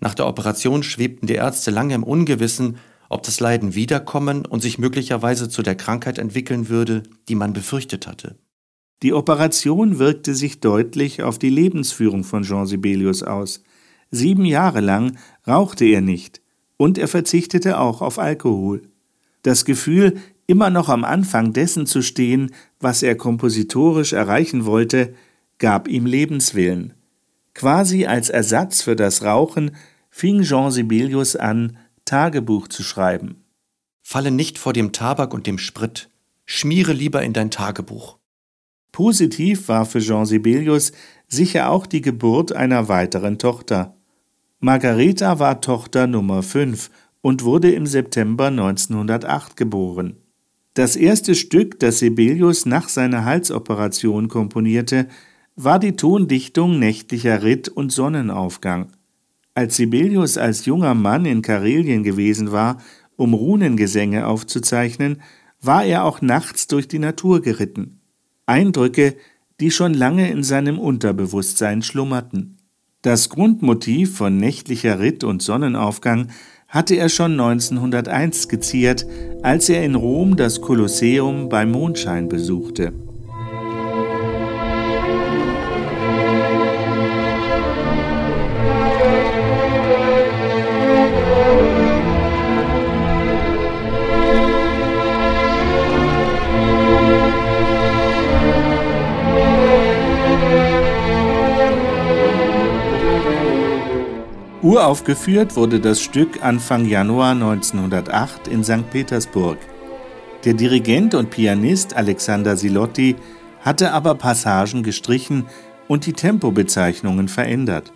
Nach 0.00 0.14
der 0.14 0.26
Operation 0.26 0.82
schwebten 0.82 1.26
die 1.26 1.34
Ärzte 1.34 1.70
lange 1.70 1.94
im 1.94 2.04
Ungewissen, 2.04 2.76
ob 3.12 3.22
das 3.22 3.40
Leiden 3.40 3.74
wiederkommen 3.74 4.46
und 4.46 4.62
sich 4.62 4.78
möglicherweise 4.78 5.48
zu 5.48 5.62
der 5.62 5.74
Krankheit 5.74 6.18
entwickeln 6.18 6.68
würde, 6.68 7.02
die 7.28 7.34
man 7.34 7.52
befürchtet 7.52 8.06
hatte. 8.06 8.36
Die 9.02 9.12
Operation 9.12 9.98
wirkte 9.98 10.34
sich 10.34 10.60
deutlich 10.60 11.22
auf 11.22 11.38
die 11.38 11.50
Lebensführung 11.50 12.24
von 12.24 12.44
Jean 12.44 12.66
Sibelius 12.66 13.22
aus. 13.22 13.62
Sieben 14.10 14.44
Jahre 14.44 14.80
lang 14.80 15.18
rauchte 15.46 15.84
er 15.84 16.00
nicht 16.00 16.40
und 16.76 16.98
er 16.98 17.08
verzichtete 17.08 17.78
auch 17.78 18.00
auf 18.00 18.18
Alkohol. 18.18 18.82
Das 19.42 19.64
Gefühl, 19.64 20.18
immer 20.46 20.70
noch 20.70 20.88
am 20.88 21.04
Anfang 21.04 21.52
dessen 21.52 21.86
zu 21.86 22.02
stehen, 22.02 22.52
was 22.78 23.02
er 23.02 23.16
kompositorisch 23.16 24.12
erreichen 24.12 24.64
wollte, 24.64 25.14
gab 25.58 25.88
ihm 25.88 26.06
Lebenswillen. 26.06 26.94
Quasi 27.54 28.06
als 28.06 28.30
Ersatz 28.30 28.82
für 28.82 28.96
das 28.96 29.22
Rauchen 29.22 29.72
fing 30.10 30.42
Jean 30.42 30.70
Sibelius 30.70 31.36
an, 31.36 31.76
Tagebuch 32.04 32.68
zu 32.68 32.82
schreiben. 32.82 33.44
Falle 34.02 34.30
nicht 34.30 34.58
vor 34.58 34.72
dem 34.72 34.92
Tabak 34.92 35.32
und 35.32 35.46
dem 35.46 35.58
Sprit, 35.58 36.10
schmiere 36.44 36.92
lieber 36.92 37.22
in 37.22 37.32
dein 37.32 37.50
Tagebuch. 37.50 38.18
Positiv 38.92 39.68
war 39.68 39.86
für 39.86 40.00
Jean 40.00 40.26
Sibelius 40.26 40.92
sicher 41.26 41.70
auch 41.70 41.86
die 41.86 42.02
Geburt 42.02 42.52
einer 42.52 42.88
weiteren 42.88 43.38
Tochter. 43.38 43.96
Margareta 44.60 45.38
war 45.38 45.60
Tochter 45.60 46.06
Nummer 46.06 46.42
5 46.42 46.90
und 47.22 47.42
wurde 47.44 47.72
im 47.72 47.86
September 47.86 48.48
1908 48.48 49.56
geboren. 49.56 50.16
Das 50.74 50.96
erste 50.96 51.34
Stück, 51.34 51.80
das 51.80 51.98
Sibelius 51.98 52.66
nach 52.66 52.88
seiner 52.88 53.24
Halsoperation 53.24 54.28
komponierte, 54.28 55.08
war 55.56 55.78
die 55.78 55.96
Tondichtung 55.96 56.78
Nächtlicher 56.78 57.42
Ritt 57.42 57.68
und 57.68 57.92
Sonnenaufgang. 57.92 58.92
Als 59.54 59.76
Sibelius 59.76 60.38
als 60.38 60.64
junger 60.64 60.94
Mann 60.94 61.26
in 61.26 61.42
Karelien 61.42 62.02
gewesen 62.02 62.52
war, 62.52 62.78
um 63.16 63.34
Runengesänge 63.34 64.26
aufzuzeichnen, 64.26 65.20
war 65.60 65.84
er 65.84 66.04
auch 66.04 66.22
nachts 66.22 66.66
durch 66.66 66.88
die 66.88 66.98
Natur 66.98 67.42
geritten. 67.42 68.00
Eindrücke, 68.46 69.14
die 69.60 69.70
schon 69.70 69.94
lange 69.94 70.30
in 70.30 70.42
seinem 70.42 70.78
Unterbewusstsein 70.78 71.82
schlummerten. 71.82 72.56
Das 73.02 73.28
Grundmotiv 73.28 74.16
von 74.16 74.38
nächtlicher 74.38 75.00
Ritt 75.00 75.22
und 75.22 75.42
Sonnenaufgang 75.42 76.28
hatte 76.68 76.94
er 76.94 77.10
schon 77.10 77.32
1901 77.32 78.42
skizziert, 78.42 79.06
als 79.42 79.68
er 79.68 79.84
in 79.84 79.94
Rom 79.94 80.36
das 80.36 80.62
Kolosseum 80.62 81.50
bei 81.50 81.66
Mondschein 81.66 82.28
besuchte. 82.28 82.94
Uraufgeführt 104.82 105.54
wurde 105.54 105.78
das 105.78 106.02
Stück 106.02 106.42
Anfang 106.42 106.86
Januar 106.86 107.34
1908 107.34 108.48
in 108.48 108.64
St. 108.64 108.90
Petersburg. 108.90 109.56
Der 110.44 110.54
Dirigent 110.54 111.14
und 111.14 111.30
Pianist 111.30 111.94
Alexander 111.94 112.56
Silotti 112.56 113.14
hatte 113.60 113.92
aber 113.92 114.16
Passagen 114.16 114.82
gestrichen 114.82 115.46
und 115.86 116.04
die 116.04 116.14
Tempobezeichnungen 116.14 117.28
verändert. 117.28 117.92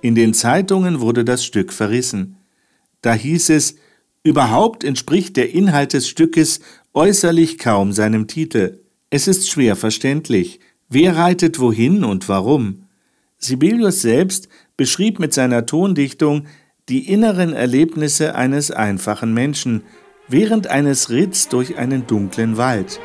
In 0.00 0.16
den 0.16 0.34
Zeitungen 0.34 0.98
wurde 0.98 1.24
das 1.24 1.44
Stück 1.44 1.72
verrissen. 1.72 2.38
Da 3.02 3.14
hieß 3.14 3.50
es, 3.50 3.76
überhaupt 4.24 4.82
entspricht 4.82 5.36
der 5.36 5.54
Inhalt 5.54 5.92
des 5.92 6.08
Stückes 6.08 6.58
äußerlich 6.92 7.56
kaum 7.56 7.92
seinem 7.92 8.26
Titel. 8.26 8.80
Es 9.10 9.28
ist 9.28 9.48
schwer 9.48 9.76
verständlich. 9.76 10.58
Wer 10.88 11.14
reitet 11.14 11.60
wohin 11.60 12.02
und 12.02 12.28
warum? 12.28 12.86
Sibelius 13.40 14.02
selbst 14.02 14.48
beschrieb 14.76 15.18
mit 15.18 15.32
seiner 15.32 15.64
Tondichtung 15.66 16.46
die 16.88 17.10
inneren 17.10 17.54
Erlebnisse 17.54 18.34
eines 18.34 18.70
einfachen 18.70 19.32
Menschen 19.32 19.82
während 20.28 20.66
eines 20.66 21.10
Ritts 21.10 21.48
durch 21.48 21.76
einen 21.76 22.06
dunklen 22.06 22.56
Wald. 22.56 23.00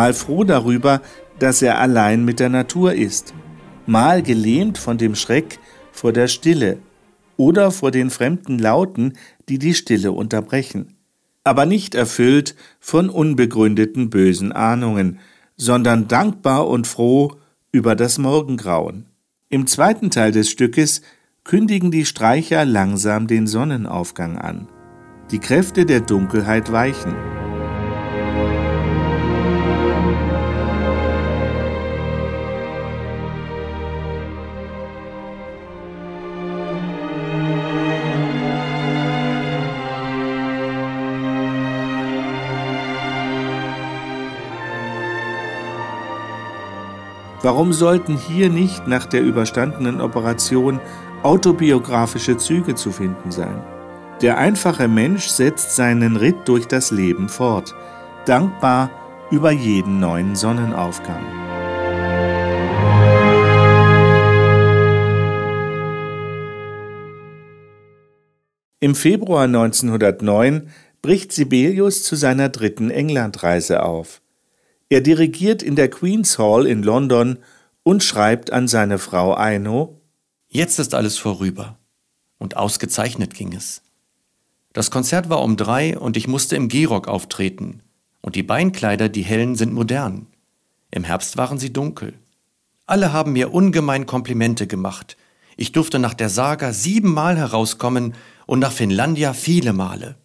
Mal 0.00 0.14
froh 0.14 0.44
darüber, 0.44 1.02
dass 1.40 1.60
er 1.60 1.78
allein 1.78 2.24
mit 2.24 2.40
der 2.40 2.48
Natur 2.48 2.94
ist, 2.94 3.34
mal 3.84 4.22
gelähmt 4.22 4.78
von 4.78 4.96
dem 4.96 5.14
Schreck 5.14 5.58
vor 5.92 6.14
der 6.14 6.26
Stille 6.26 6.78
oder 7.36 7.70
vor 7.70 7.90
den 7.90 8.08
fremden 8.08 8.58
Lauten, 8.58 9.18
die 9.50 9.58
die 9.58 9.74
Stille 9.74 10.12
unterbrechen, 10.12 10.96
aber 11.44 11.66
nicht 11.66 11.94
erfüllt 11.94 12.54
von 12.78 13.10
unbegründeten 13.10 14.08
bösen 14.08 14.52
Ahnungen, 14.52 15.18
sondern 15.58 16.08
dankbar 16.08 16.66
und 16.66 16.86
froh 16.86 17.32
über 17.70 17.94
das 17.94 18.16
Morgengrauen. 18.16 19.04
Im 19.50 19.66
zweiten 19.66 20.10
Teil 20.10 20.32
des 20.32 20.48
Stückes 20.48 21.02
kündigen 21.44 21.90
die 21.90 22.06
Streicher 22.06 22.64
langsam 22.64 23.26
den 23.26 23.46
Sonnenaufgang 23.46 24.38
an. 24.38 24.66
Die 25.30 25.40
Kräfte 25.40 25.84
der 25.84 26.00
Dunkelheit 26.00 26.72
weichen. 26.72 27.14
Warum 47.42 47.72
sollten 47.72 48.18
hier 48.18 48.50
nicht 48.50 48.86
nach 48.86 49.06
der 49.06 49.22
überstandenen 49.22 50.02
Operation 50.02 50.78
autobiografische 51.22 52.36
Züge 52.36 52.74
zu 52.74 52.92
finden 52.92 53.32
sein? 53.32 53.64
Der 54.20 54.36
einfache 54.36 54.88
Mensch 54.88 55.26
setzt 55.26 55.74
seinen 55.74 56.16
Ritt 56.16 56.36
durch 56.46 56.66
das 56.66 56.90
Leben 56.90 57.30
fort, 57.30 57.74
dankbar 58.26 58.90
über 59.30 59.50
jeden 59.50 60.00
neuen 60.00 60.36
Sonnenaufgang. 60.36 61.24
Im 68.80 68.94
Februar 68.94 69.44
1909 69.44 70.68
bricht 71.00 71.32
Sibelius 71.32 72.02
zu 72.02 72.16
seiner 72.16 72.50
dritten 72.50 72.90
Englandreise 72.90 73.82
auf. 73.82 74.20
Er 74.92 75.00
dirigiert 75.00 75.62
in 75.62 75.76
der 75.76 75.88
Queen's 75.88 76.36
Hall 76.36 76.66
in 76.66 76.82
London 76.82 77.38
und 77.84 78.02
schreibt 78.02 78.52
an 78.52 78.66
seine 78.66 78.98
Frau 78.98 79.36
Eino 79.36 80.00
Jetzt 80.48 80.80
ist 80.80 80.96
alles 80.96 81.16
vorüber. 81.16 81.78
Und 82.38 82.56
ausgezeichnet 82.56 83.32
ging 83.32 83.54
es. 83.54 83.82
Das 84.72 84.90
Konzert 84.90 85.28
war 85.28 85.42
um 85.42 85.56
drei 85.56 85.96
und 85.96 86.16
ich 86.16 86.26
musste 86.26 86.56
im 86.56 86.68
Gehrock 86.68 87.06
auftreten. 87.06 87.84
Und 88.20 88.34
die 88.34 88.42
Beinkleider, 88.42 89.08
die 89.08 89.22
hellen, 89.22 89.54
sind 89.54 89.72
modern. 89.72 90.26
Im 90.90 91.04
Herbst 91.04 91.36
waren 91.36 91.60
sie 91.60 91.72
dunkel. 91.72 92.14
Alle 92.84 93.12
haben 93.12 93.32
mir 93.32 93.54
ungemein 93.54 94.06
Komplimente 94.06 94.66
gemacht. 94.66 95.16
Ich 95.56 95.70
durfte 95.70 96.00
nach 96.00 96.14
der 96.14 96.30
Saga 96.30 96.72
siebenmal 96.72 97.36
herauskommen 97.36 98.14
und 98.46 98.58
nach 98.58 98.72
Finlandia 98.72 99.34
viele 99.34 99.72
Male. 99.72 100.16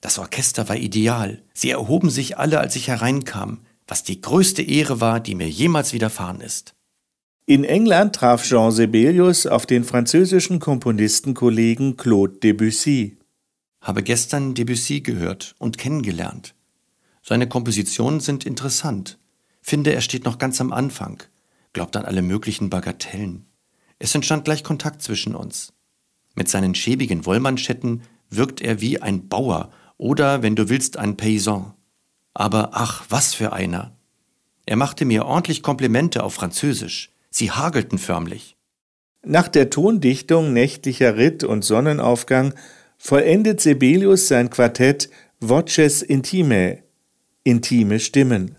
Das 0.00 0.18
Orchester 0.18 0.68
war 0.68 0.76
ideal. 0.76 1.40
Sie 1.54 1.70
erhoben 1.70 2.10
sich 2.10 2.36
alle, 2.36 2.58
als 2.58 2.74
ich 2.74 2.88
hereinkam 2.88 3.60
was 3.88 4.04
die 4.04 4.20
größte 4.20 4.62
Ehre 4.62 5.00
war, 5.00 5.18
die 5.18 5.34
mir 5.34 5.48
jemals 5.48 5.92
widerfahren 5.92 6.40
ist. 6.40 6.74
In 7.46 7.64
England 7.64 8.14
traf 8.14 8.44
Jean 8.44 8.70
Sibelius 8.70 9.46
auf 9.46 9.64
den 9.64 9.82
französischen 9.82 10.60
Komponistenkollegen 10.60 11.96
Claude 11.96 12.38
Debussy. 12.38 13.16
Habe 13.80 14.02
gestern 14.02 14.54
Debussy 14.54 15.00
gehört 15.00 15.54
und 15.58 15.78
kennengelernt. 15.78 16.54
Seine 17.22 17.48
Kompositionen 17.48 18.20
sind 18.20 18.44
interessant. 18.44 19.18
Finde, 19.62 19.94
er 19.94 20.02
steht 20.02 20.26
noch 20.26 20.36
ganz 20.36 20.60
am 20.60 20.72
Anfang. 20.72 21.22
Glaubt 21.72 21.96
an 21.96 22.04
alle 22.04 22.20
möglichen 22.20 22.68
Bagatellen. 22.68 23.46
Es 23.98 24.14
entstand 24.14 24.44
gleich 24.44 24.62
Kontakt 24.62 25.00
zwischen 25.00 25.34
uns. 25.34 25.72
Mit 26.34 26.48
seinen 26.48 26.74
schäbigen 26.74 27.24
Wollmanschetten 27.24 28.02
wirkt 28.28 28.60
er 28.60 28.82
wie 28.82 29.00
ein 29.00 29.28
Bauer 29.28 29.70
oder, 29.96 30.42
wenn 30.42 30.54
du 30.54 30.68
willst, 30.68 30.98
ein 30.98 31.16
Paysan. 31.16 31.72
Aber 32.34 32.70
ach, 32.72 33.04
was 33.08 33.34
für 33.34 33.52
einer. 33.52 33.96
Er 34.66 34.76
machte 34.76 35.04
mir 35.04 35.24
ordentlich 35.24 35.62
Komplimente 35.62 36.22
auf 36.22 36.34
Französisch. 36.34 37.10
Sie 37.30 37.50
hagelten 37.50 37.98
förmlich. 37.98 38.56
Nach 39.24 39.48
der 39.48 39.70
Tondichtung 39.70 40.52
Nächtlicher 40.52 41.16
Ritt 41.16 41.42
und 41.42 41.64
Sonnenaufgang 41.64 42.54
vollendet 42.98 43.60
Sibelius 43.60 44.28
sein 44.28 44.50
Quartett 44.50 45.10
Voces 45.40 46.02
Intime, 46.02 46.82
intime 47.44 48.00
Stimmen. 48.00 48.56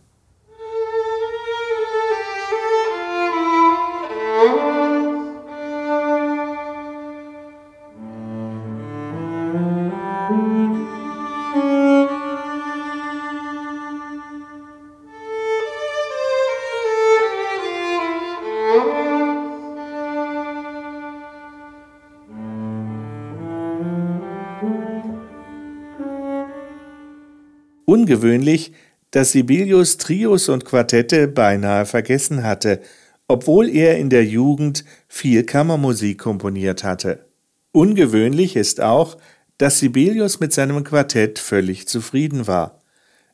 Ungewöhnlich, 28.09 28.71
dass 29.11 29.33
Sibelius 29.33 29.97
Trios 29.97 30.49
und 30.49 30.65
Quartette 30.65 31.27
beinahe 31.27 31.85
vergessen 31.85 32.41
hatte, 32.41 32.81
obwohl 33.27 33.69
er 33.69 33.99
in 33.99 34.09
der 34.09 34.25
Jugend 34.25 34.83
viel 35.07 35.43
Kammermusik 35.43 36.17
komponiert 36.17 36.83
hatte. 36.83 37.27
Ungewöhnlich 37.71 38.55
ist 38.55 38.81
auch, 38.81 39.17
dass 39.59 39.77
Sibelius 39.77 40.39
mit 40.39 40.53
seinem 40.53 40.83
Quartett 40.83 41.37
völlig 41.37 41.87
zufrieden 41.87 42.47
war. 42.47 42.81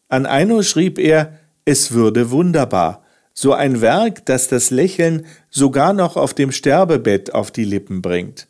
An 0.10 0.26
Eino 0.26 0.62
schrieb 0.62 1.00
er, 1.00 1.40
es 1.64 1.94
würde 1.94 2.32
wunderbar, 2.32 3.06
so 3.34 3.54
ein 3.54 3.80
Werk, 3.80 4.26
das 4.26 4.50
das 4.50 4.72
Lächeln 4.72 5.26
sogar 5.50 5.94
noch 5.94 6.18
auf 6.18 6.34
dem 6.34 6.52
Sterbebett 6.52 7.34
auf 7.34 7.50
die 7.50 7.64
Lippen 7.64 8.02
bringt. 8.02 8.50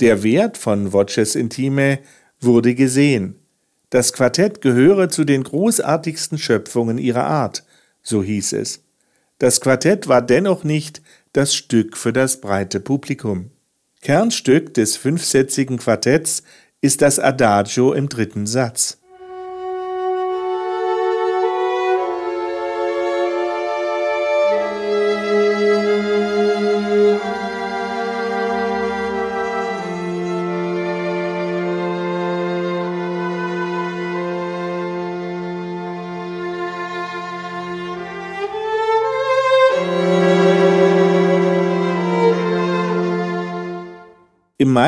Der 0.00 0.24
Wert 0.24 0.58
von 0.58 0.92
Voces 0.92 1.36
Intime 1.36 2.00
wurde 2.40 2.74
gesehen. 2.74 3.39
Das 3.90 4.12
Quartett 4.12 4.60
gehöre 4.60 5.08
zu 5.08 5.24
den 5.24 5.42
großartigsten 5.42 6.38
Schöpfungen 6.38 6.96
ihrer 6.98 7.24
Art, 7.24 7.64
so 8.02 8.22
hieß 8.22 8.52
es. 8.52 8.84
Das 9.38 9.60
Quartett 9.60 10.06
war 10.06 10.22
dennoch 10.22 10.62
nicht 10.62 11.02
das 11.32 11.54
Stück 11.54 11.96
für 11.96 12.12
das 12.12 12.40
breite 12.40 12.78
Publikum. 12.78 13.50
Kernstück 14.00 14.74
des 14.74 14.96
fünfsätzigen 14.96 15.78
Quartetts 15.78 16.44
ist 16.80 17.02
das 17.02 17.18
Adagio 17.18 17.92
im 17.92 18.08
dritten 18.08 18.46
Satz. 18.46 18.99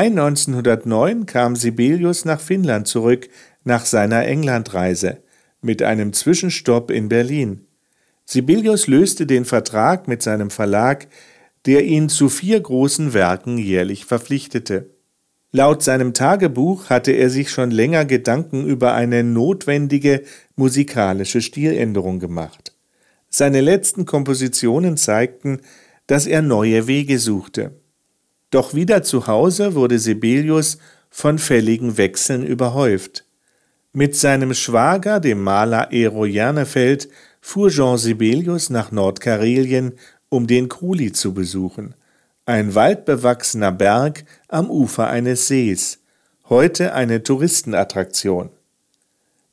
Mai 0.03 0.09
1909 0.09 1.25
kam 1.25 1.55
Sibelius 1.55 2.25
nach 2.25 2.41
Finnland 2.41 2.89
zurück 2.89 3.29
nach 3.63 3.85
seiner 3.85 4.25
Englandreise 4.25 5.19
mit 5.61 5.81
einem 5.81 6.11
Zwischenstopp 6.11 6.91
in 6.91 7.07
Berlin. 7.07 7.67
Sibelius 8.25 8.87
löste 8.87 9.25
den 9.25 9.45
Vertrag 9.45 10.09
mit 10.09 10.21
seinem 10.21 10.49
Verlag, 10.49 11.07
der 11.65 11.85
ihn 11.85 12.09
zu 12.09 12.27
vier 12.27 12.59
großen 12.59 13.13
Werken 13.13 13.57
jährlich 13.57 14.03
verpflichtete. 14.03 14.89
Laut 15.53 15.81
seinem 15.83 16.13
Tagebuch 16.13 16.89
hatte 16.89 17.13
er 17.13 17.29
sich 17.29 17.49
schon 17.49 17.71
länger 17.71 18.03
Gedanken 18.03 18.65
über 18.65 18.95
eine 18.95 19.23
notwendige 19.23 20.23
musikalische 20.57 21.41
Stiländerung 21.41 22.19
gemacht. 22.19 22.75
Seine 23.29 23.61
letzten 23.61 24.03
Kompositionen 24.03 24.97
zeigten, 24.97 25.61
dass 26.07 26.27
er 26.27 26.41
neue 26.41 26.87
Wege 26.87 27.19
suchte. 27.19 27.79
Doch 28.53 28.75
wieder 28.75 29.01
zu 29.01 29.25
Hause 29.25 29.73
wurde 29.73 29.97
Sibelius 29.97 30.77
von 31.09 31.39
fälligen 31.39 31.97
Wechseln 31.97 32.45
überhäuft. 32.45 33.25
Mit 33.93 34.15
seinem 34.15 34.53
Schwager, 34.53 35.19
dem 35.19 35.41
Maler 35.41 35.91
Ero 35.91 36.27
Jernefeld, 36.27 37.09
fuhr 37.41 37.71
Jean 37.71 37.97
Sibelius 37.97 38.69
nach 38.69 38.91
Nordkarelien, 38.91 39.93
um 40.29 40.45
den 40.45 40.69
Kruli 40.69 41.11
zu 41.11 41.33
besuchen, 41.33 41.95
ein 42.45 42.75
waldbewachsener 42.75 43.71
Berg 43.71 44.23
am 44.49 44.69
Ufer 44.69 45.07
eines 45.07 45.47
Sees, 45.47 46.03
heute 46.47 46.93
eine 46.93 47.23
Touristenattraktion. 47.23 48.51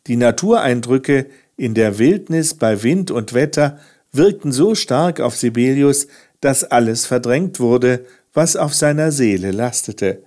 Die 0.08 0.16
Natureindrücke 0.16 1.24
in 1.56 1.72
der 1.72 1.98
Wildnis 1.98 2.52
bei 2.52 2.82
Wind 2.82 3.10
und 3.10 3.32
Wetter 3.32 3.78
wirkten 4.12 4.52
so 4.52 4.74
stark 4.74 5.20
auf 5.20 5.36
Sibelius, 5.36 6.06
dass 6.42 6.64
alles 6.64 7.06
verdrängt 7.06 7.60
wurde, 7.60 8.04
was 8.32 8.56
auf 8.56 8.74
seiner 8.74 9.12
Seele 9.12 9.50
lastete, 9.50 10.24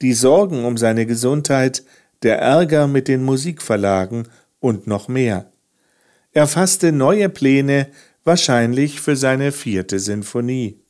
die 0.00 0.12
Sorgen 0.12 0.64
um 0.64 0.76
seine 0.76 1.06
Gesundheit, 1.06 1.84
der 2.22 2.38
Ärger 2.38 2.86
mit 2.86 3.08
den 3.08 3.22
Musikverlagen 3.22 4.28
und 4.60 4.86
noch 4.86 5.08
mehr. 5.08 5.50
Er 6.32 6.46
fasste 6.46 6.92
neue 6.92 7.28
Pläne, 7.28 7.88
wahrscheinlich 8.24 9.00
für 9.00 9.16
seine 9.16 9.52
vierte 9.52 9.98
Sinfonie. 9.98 10.81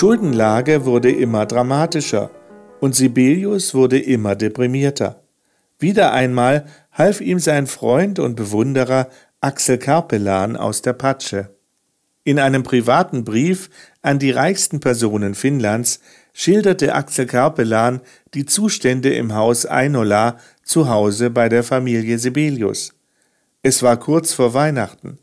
Schuldenlage 0.00 0.86
wurde 0.86 1.12
immer 1.12 1.44
dramatischer 1.44 2.30
und 2.80 2.94
Sibelius 2.94 3.74
wurde 3.74 3.98
immer 3.98 4.34
deprimierter. 4.34 5.22
Wieder 5.78 6.14
einmal 6.14 6.64
half 6.90 7.20
ihm 7.20 7.38
sein 7.38 7.66
Freund 7.66 8.18
und 8.18 8.34
Bewunderer 8.34 9.10
Axel 9.42 9.76
Karpelan 9.76 10.56
aus 10.56 10.80
der 10.80 10.94
Patsche. 10.94 11.54
In 12.24 12.38
einem 12.38 12.62
privaten 12.62 13.24
Brief 13.24 13.68
an 14.00 14.18
die 14.18 14.30
reichsten 14.30 14.80
Personen 14.80 15.34
Finnlands 15.34 16.00
schilderte 16.32 16.94
Axel 16.94 17.26
Karpelan 17.26 18.00
die 18.32 18.46
Zustände 18.46 19.12
im 19.12 19.34
Haus 19.34 19.66
Einola 19.66 20.38
zu 20.64 20.88
Hause 20.88 21.28
bei 21.28 21.50
der 21.50 21.62
Familie 21.62 22.18
Sibelius. 22.18 22.94
Es 23.62 23.82
war 23.82 23.98
kurz 23.98 24.32
vor 24.32 24.54
Weihnachten. 24.54 25.18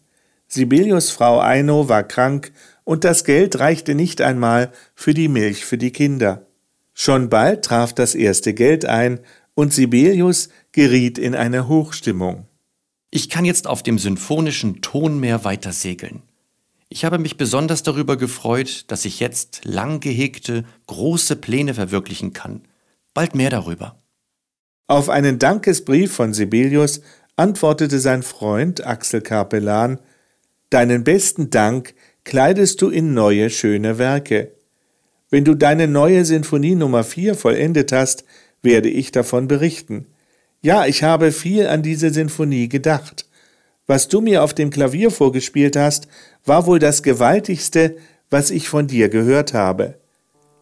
Sibelius 0.47 1.09
Frau 1.09 1.41
Eino 1.41 1.89
war 1.89 2.03
krank 2.03 2.51
und 2.87 3.03
das 3.03 3.25
Geld 3.25 3.59
reichte 3.59 3.95
nicht 3.95 4.21
einmal 4.21 4.71
für 4.95 5.13
die 5.13 5.27
Milch 5.27 5.65
für 5.65 5.77
die 5.77 5.91
Kinder. 5.91 6.47
Schon 6.93 7.27
bald 7.27 7.65
traf 7.65 7.91
das 7.91 8.15
erste 8.15 8.53
Geld 8.53 8.85
ein 8.85 9.19
und 9.55 9.73
Sibelius 9.73 10.47
geriet 10.71 11.17
in 11.17 11.35
eine 11.35 11.67
Hochstimmung. 11.67 12.47
Ich 13.11 13.29
kann 13.29 13.43
jetzt 13.43 13.67
auf 13.67 13.83
dem 13.83 13.99
symphonischen 13.99 14.81
Tonmeer 14.81 15.43
weiter 15.43 15.73
segeln. 15.73 16.21
Ich 16.87 17.03
habe 17.03 17.19
mich 17.19 17.35
besonders 17.35 17.83
darüber 17.83 18.15
gefreut, 18.15 18.85
dass 18.87 19.03
ich 19.03 19.19
jetzt 19.19 19.65
lang 19.65 19.99
gehegte, 19.99 20.63
große 20.85 21.35
Pläne 21.35 21.73
verwirklichen 21.73 22.31
kann. 22.31 22.61
Bald 23.13 23.35
mehr 23.35 23.49
darüber. 23.49 24.01
Auf 24.87 25.09
einen 25.09 25.39
Dankesbrief 25.39 26.13
von 26.13 26.33
Sibelius 26.33 27.01
antwortete 27.35 27.99
sein 27.99 28.23
Freund 28.23 28.87
Axel 28.87 29.19
Karpelan 29.19 29.99
Deinen 30.69 31.05
besten 31.05 31.49
Dank 31.49 31.93
kleidest 32.27 32.81
du 32.81 32.89
in 32.89 33.13
neue, 33.13 33.49
schöne 33.49 33.97
Werke. 33.97 34.51
Wenn 35.29 35.45
du 35.45 35.55
deine 35.55 35.87
neue 35.87 36.25
Sinfonie 36.25 36.75
Nummer 36.75 37.05
4 37.05 37.35
vollendet 37.35 37.93
hast, 37.93 38.25
werde 38.61 38.89
ich 38.89 39.13
davon 39.13 39.47
berichten. 39.47 40.07
Ja, 40.61 40.85
ich 40.85 41.03
habe 41.03 41.31
viel 41.31 41.67
an 41.67 41.83
diese 41.83 42.09
Sinfonie 42.09 42.67
gedacht. 42.67 43.29
Was 43.85 44.09
du 44.09 44.19
mir 44.19 44.43
auf 44.43 44.53
dem 44.53 44.71
Klavier 44.71 45.09
vorgespielt 45.09 45.77
hast, 45.77 46.09
war 46.43 46.65
wohl 46.65 46.79
das 46.79 47.01
Gewaltigste, 47.01 47.95
was 48.29 48.51
ich 48.51 48.67
von 48.67 48.87
dir 48.87 49.07
gehört 49.07 49.53
habe. 49.53 49.95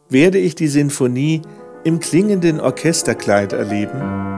Werde 0.08 0.38
ich 0.38 0.54
die 0.54 0.67
Sinfonie 0.67 1.41
im 1.84 1.99
klingenden 1.99 2.60
Orchesterkleid 2.60 3.54
erleben? 3.54 4.35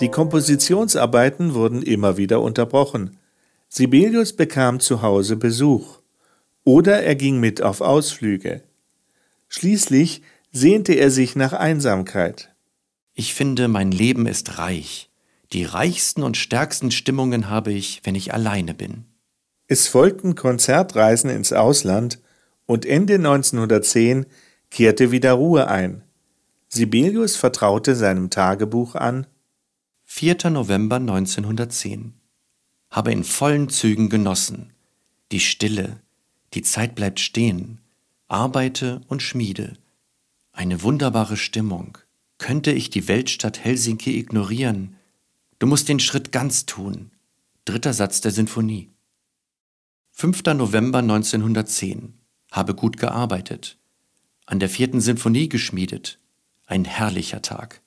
Die 0.00 0.10
Kompositionsarbeiten 0.10 1.54
wurden 1.54 1.82
immer 1.82 2.18
wieder 2.18 2.42
unterbrochen. 2.42 3.16
Sibelius 3.70 4.34
bekam 4.34 4.78
zu 4.78 5.00
Hause 5.00 5.36
Besuch. 5.36 6.00
Oder 6.64 7.02
er 7.02 7.14
ging 7.14 7.40
mit 7.40 7.62
auf 7.62 7.80
Ausflüge. 7.80 8.62
Schließlich 9.48 10.20
sehnte 10.52 10.92
er 10.92 11.10
sich 11.10 11.34
nach 11.34 11.54
Einsamkeit. 11.54 12.54
Ich 13.14 13.32
finde, 13.32 13.68
mein 13.68 13.90
Leben 13.90 14.26
ist 14.26 14.58
reich. 14.58 15.08
Die 15.54 15.64
reichsten 15.64 16.22
und 16.22 16.36
stärksten 16.36 16.90
Stimmungen 16.90 17.48
habe 17.48 17.72
ich, 17.72 18.02
wenn 18.04 18.14
ich 18.14 18.34
alleine 18.34 18.74
bin. 18.74 19.06
Es 19.66 19.88
folgten 19.88 20.34
Konzertreisen 20.34 21.30
ins 21.30 21.54
Ausland 21.54 22.20
und 22.66 22.84
Ende 22.84 23.14
1910 23.14 24.26
kehrte 24.70 25.10
wieder 25.10 25.32
Ruhe 25.32 25.68
ein. 25.68 26.02
Sibelius 26.68 27.36
vertraute 27.36 27.94
seinem 27.94 28.28
Tagebuch 28.28 28.94
an 28.94 29.26
4. 30.18 30.48
November 30.48 30.96
1910. 30.96 32.14
Habe 32.90 33.12
in 33.12 33.22
vollen 33.22 33.68
Zügen 33.68 34.08
genossen. 34.08 34.72
Die 35.30 35.40
Stille, 35.40 36.00
die 36.54 36.62
Zeit 36.62 36.94
bleibt 36.94 37.20
stehen, 37.20 37.82
arbeite 38.26 39.02
und 39.08 39.20
schmiede. 39.20 39.76
Eine 40.52 40.82
wunderbare 40.82 41.36
Stimmung. 41.36 41.98
Könnte 42.38 42.72
ich 42.72 42.88
die 42.88 43.08
Weltstadt 43.08 43.62
Helsinki 43.62 44.18
ignorieren? 44.18 44.96
Du 45.58 45.66
musst 45.66 45.86
den 45.86 46.00
Schritt 46.00 46.32
ganz 46.32 46.64
tun. 46.64 47.10
Dritter 47.66 47.92
Satz 47.92 48.22
der 48.22 48.30
Sinfonie. 48.32 48.88
5. 50.12 50.44
November 50.54 51.00
1910. 51.00 52.14
Habe 52.50 52.74
gut 52.74 52.96
gearbeitet. 52.96 53.76
An 54.46 54.60
der 54.60 54.70
vierten 54.70 55.02
Sinfonie 55.02 55.50
geschmiedet. 55.50 56.18
Ein 56.64 56.86
herrlicher 56.86 57.42
Tag. 57.42 57.82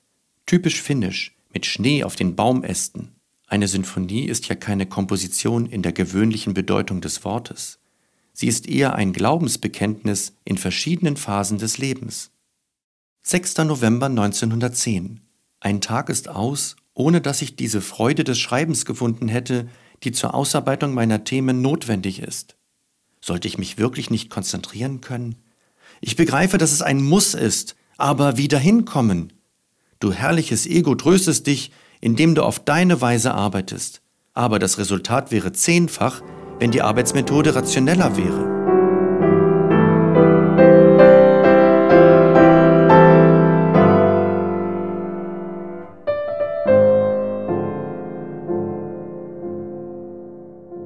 Typisch 0.45 0.79
finnisch 0.79 1.35
mit 1.53 1.65
Schnee 1.65 2.03
auf 2.03 2.15
den 2.15 2.35
Baumästen. 2.35 3.15
Eine 3.47 3.67
Sinfonie 3.67 4.25
ist 4.25 4.47
ja 4.47 4.55
keine 4.55 4.85
Komposition 4.85 5.65
in 5.65 5.81
der 5.81 5.91
gewöhnlichen 5.91 6.53
Bedeutung 6.53 7.01
des 7.01 7.23
Wortes. 7.23 7.79
Sie 8.33 8.47
ist 8.47 8.69
eher 8.69 8.95
ein 8.95 9.11
Glaubensbekenntnis 9.11 10.33
in 10.45 10.57
verschiedenen 10.57 11.17
Phasen 11.17 11.57
des 11.57 11.77
Lebens. 11.77 12.31
6. 13.23 13.57
November 13.57 14.05
1910. 14.05 15.21
Ein 15.59 15.81
Tag 15.81 16.09
ist 16.09 16.29
aus, 16.29 16.77
ohne 16.93 17.21
dass 17.21 17.41
ich 17.41 17.55
diese 17.55 17.81
Freude 17.81 18.23
des 18.23 18.39
Schreibens 18.39 18.85
gefunden 18.85 19.27
hätte, 19.27 19.67
die 20.03 20.11
zur 20.11 20.33
Ausarbeitung 20.33 20.93
meiner 20.93 21.23
Themen 21.23 21.61
notwendig 21.61 22.19
ist. 22.19 22.55
Sollte 23.19 23.47
ich 23.47 23.57
mich 23.57 23.77
wirklich 23.77 24.09
nicht 24.09 24.29
konzentrieren 24.29 25.01
können? 25.01 25.35
Ich 26.01 26.15
begreife, 26.15 26.57
dass 26.57 26.71
es 26.71 26.81
ein 26.81 27.03
Muss 27.03 27.33
ist, 27.33 27.75
aber 27.97 28.37
wie 28.37 28.47
dahin 28.47 28.85
kommen? 28.85 29.33
Du 30.01 30.13
herrliches 30.13 30.65
Ego 30.65 30.95
tröstest 30.95 31.45
dich, 31.45 31.73
indem 31.99 32.33
du 32.33 32.43
auf 32.43 32.63
deine 32.63 33.01
Weise 33.01 33.33
arbeitest. 33.33 34.01
Aber 34.33 34.57
das 34.57 34.77
Resultat 34.77 35.29
wäre 35.29 35.51
zehnfach, 35.51 36.21
wenn 36.57 36.71
die 36.71 36.81
Arbeitsmethode 36.81 37.53
rationeller 37.53 38.15
wäre. 38.15 38.59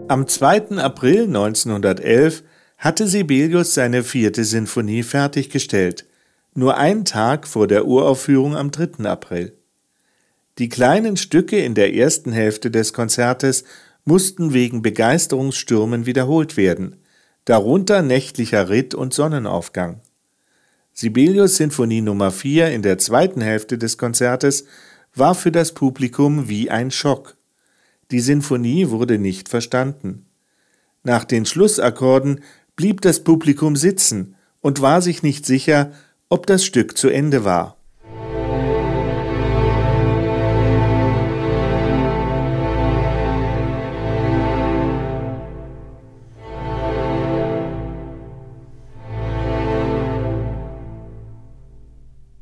Am 0.07 0.27
2. 0.27 0.77
April 0.77 1.25
1911 1.25 2.43
hatte 2.79 3.07
Sibelius 3.07 3.75
seine 3.75 4.03
vierte 4.03 4.43
Sinfonie 4.43 5.03
fertiggestellt, 5.03 6.05
nur 6.55 6.77
einen 6.77 7.05
Tag 7.05 7.47
vor 7.47 7.67
der 7.67 7.85
Uraufführung 7.85 8.55
am 8.55 8.71
3. 8.71 9.05
April. 9.05 9.57
Die 10.59 10.69
kleinen 10.69 11.17
Stücke 11.17 11.57
in 11.57 11.73
der 11.73 11.95
ersten 11.95 12.31
Hälfte 12.31 12.69
des 12.69 12.93
Konzertes 12.93 13.63
mussten 14.05 14.53
wegen 14.53 14.81
Begeisterungsstürmen 14.81 16.05
wiederholt 16.05 16.57
werden, 16.57 16.97
darunter 17.45 18.01
Nächtlicher 18.01 18.69
Ritt 18.69 18.93
und 18.93 19.13
Sonnenaufgang. 19.13 20.01
Sibelius 20.93 21.57
Sinfonie 21.57 22.01
Nummer 22.01 22.29
4 22.29 22.69
in 22.71 22.83
der 22.83 22.99
zweiten 22.99 23.41
Hälfte 23.41 23.79
des 23.79 23.97
Konzertes 23.97 24.65
war 25.15 25.33
für 25.33 25.51
das 25.51 25.73
Publikum 25.73 26.49
wie 26.49 26.69
ein 26.69 26.91
Schock. 26.91 27.35
Die 28.11 28.19
Sinfonie 28.19 28.89
wurde 28.89 29.17
nicht 29.17 29.49
verstanden. 29.49 30.27
Nach 31.03 31.25
den 31.25 31.45
Schlussakkorden 31.45 32.41
blieb 32.75 33.01
das 33.01 33.23
Publikum 33.23 33.75
sitzen 33.75 34.35
und 34.61 34.81
war 34.81 35.01
sich 35.01 35.23
nicht 35.23 35.45
sicher, 35.45 35.91
ob 36.33 36.47
das 36.47 36.65
Stück 36.65 36.97
zu 36.97 37.09
Ende 37.09 37.45
war. 37.45 37.77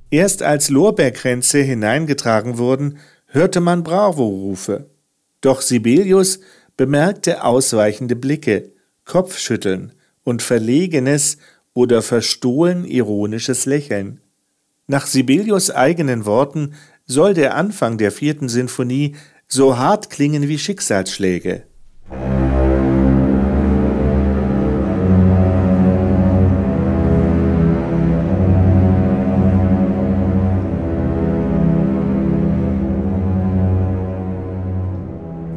Erst 0.09 0.41
als 0.41 0.69
Lorbeerkränze 0.69 1.59
hineingetragen 1.59 2.57
wurden, 2.57 2.99
hörte 3.25 3.59
man 3.59 3.83
Bravo-Rufe. 3.83 4.89
Doch 5.41 5.59
Sibelius 5.59 6.39
bemerkte 6.77 7.43
ausweichende 7.43 8.15
Blicke, 8.15 8.71
Kopfschütteln 9.03 9.91
und 10.23 10.41
verlegenes 10.41 11.39
oder 11.73 12.01
verstohlen 12.01 12.85
ironisches 12.85 13.65
Lächeln. 13.65 14.19
Nach 14.87 15.05
Sibelius 15.05 15.71
eigenen 15.71 16.25
Worten 16.25 16.73
soll 17.05 17.33
der 17.33 17.55
Anfang 17.55 17.97
der 17.97 18.11
vierten 18.11 18.49
Sinfonie 18.49 19.15
so 19.47 19.77
hart 19.77 20.09
klingen 20.09 20.47
wie 20.47 20.57
Schicksalsschläge. 20.57 21.63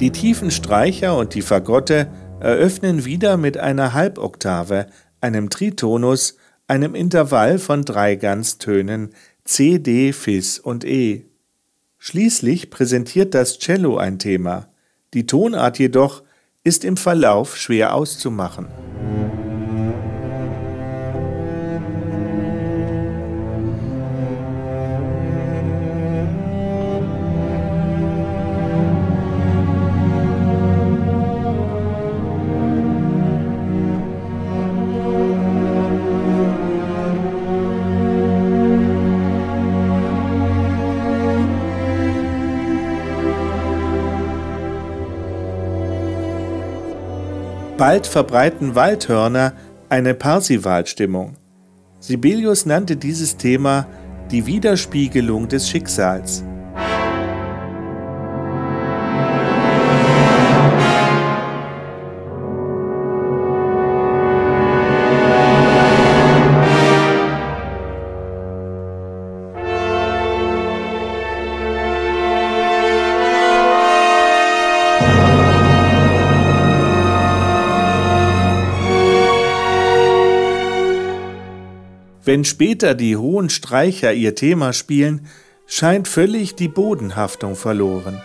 Die 0.00 0.11
tiefen 0.11 0.50
Streicher 0.50 1.16
und 1.16 1.35
die 1.35 1.40
Fagotte 1.40 2.09
eröffnen 2.38 3.07
wieder 3.07 3.38
mit 3.38 3.57
einer 3.57 3.94
Halboktave, 3.94 4.87
einem 5.25 5.49
Tritonus, 5.49 6.37
einem 6.69 6.95
Intervall 6.95 7.59
von 7.59 7.83
drei 7.83 8.15
Ganztönen 8.15 9.15
C, 9.45 9.79
D, 9.79 10.13
Fis 10.13 10.59
und 10.59 10.85
E. 10.85 11.25
Schließlich 11.99 12.69
präsentiert 12.69 13.35
das 13.35 13.59
Cello 13.59 13.97
ein 13.97 14.19
Thema. 14.19 14.69
Die 15.15 15.27
Tonart 15.27 15.79
jedoch 15.79 16.23
ist 16.63 16.85
im 16.85 16.99
Verlauf 16.99 17.57
schwer 17.57 17.95
auszumachen. 17.95 18.69
Bald 47.95 48.09
verbreiten 48.09 48.75
Waldhörner 48.75 49.53
eine 49.89 50.15
Parsivalstimmung. 50.15 51.37
Sibelius 52.01 52.67
nannte 52.67 52.97
dieses 52.97 53.37
Thema 53.37 53.87
die 54.33 54.47
Widerspiegelung 54.47 55.47
des 55.47 55.69
Schicksals. 55.69 56.43
Wenn 82.35 82.44
später 82.44 82.97
die 82.97 83.16
hohen 83.16 83.49
Streicher 83.49 84.12
ihr 84.12 84.35
Thema 84.35 84.73
spielen, 84.73 85.29
scheint 85.68 86.09
völlig 86.09 86.57
die 86.57 86.66
Bodenhaftung 86.66 87.55
verloren. 87.55 88.20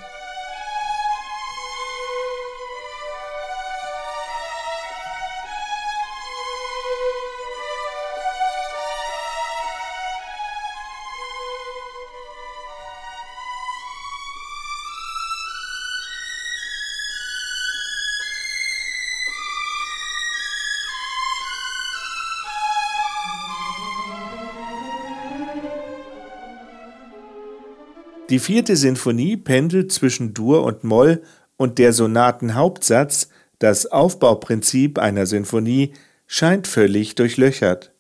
Die 28.30 28.39
vierte 28.39 28.76
Sinfonie 28.76 29.38
pendelt 29.38 29.92
zwischen 29.92 30.34
Dur 30.36 30.63
und 30.63 30.84
Moll 30.84 31.24
und 31.58 31.80
der 31.80 31.94
Sonatenhauptsatz, 31.94 33.30
das 33.58 33.88
Aufbauprinzip 33.88 35.00
einer 35.00 35.26
Sinfonie, 35.26 35.94
scheint 36.28 36.68
völlig 36.68 37.15
durchlöchert. 37.15 37.92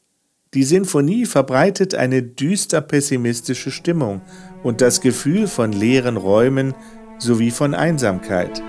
Die 0.53 0.63
Sinfonie 0.63 1.25
verbreitet 1.25 1.95
eine 1.95 2.21
düster 2.21 2.81
pessimistische 2.81 3.71
Stimmung 3.71 4.21
und 4.63 4.81
das 4.81 5.01
Gefühl 5.01 5.47
von 5.47 5.71
leeren 5.71 6.17
Räumen 6.17 6.75
sowie 7.17 7.51
von 7.51 7.73
Einsamkeit. 7.73 8.61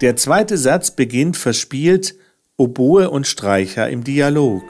Der 0.00 0.14
zweite 0.14 0.56
Satz 0.56 0.92
beginnt 0.92 1.36
verspielt 1.36 2.14
Oboe 2.56 3.10
und 3.10 3.26
Streicher 3.26 3.88
im 3.88 4.04
Dialog. 4.04 4.62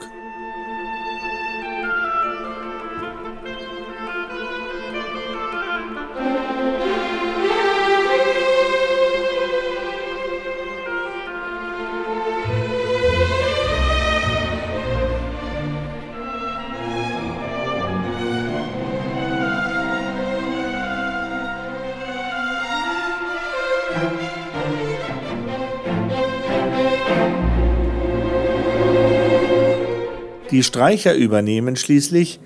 Die 30.59 30.63
Streicher 30.63 31.15
übernehmen 31.15 31.77
schließlich 31.77 32.41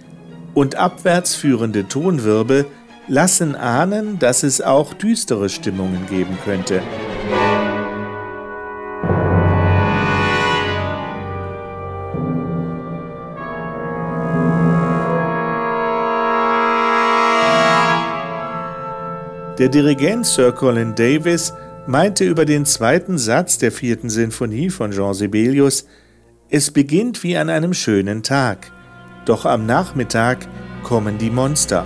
und 0.53 0.75
abwärts 0.75 1.33
führende 1.33 1.87
Tonwirbel 1.87 2.67
lassen 3.07 3.55
ahnen, 3.55 4.19
dass 4.19 4.43
es 4.43 4.61
auch 4.61 4.93
düstere 4.93 5.49
Stimmungen 5.49 6.05
geben 6.05 6.37
könnte. 6.45 6.83
Der 19.57 19.69
Dirigent 19.69 20.27
Sir 20.27 20.51
Colin 20.51 20.93
Davis 20.93 21.51
meinte 21.87 22.25
über 22.25 22.45
den 22.45 22.67
zweiten 22.67 23.17
Satz 23.17 23.57
der 23.57 23.71
vierten 23.71 24.11
Sinfonie 24.11 24.69
von 24.69 24.91
Jean 24.91 25.15
Sibelius, 25.15 25.87
es 26.53 26.69
beginnt 26.69 27.23
wie 27.23 27.35
an 27.35 27.49
einem 27.49 27.73
schönen 27.73 28.21
Tag, 28.21 28.71
doch 29.25 29.47
am 29.47 29.65
Nachmittag 29.65 30.47
kommen 30.83 31.17
die 31.17 31.31
Monster. 31.31 31.83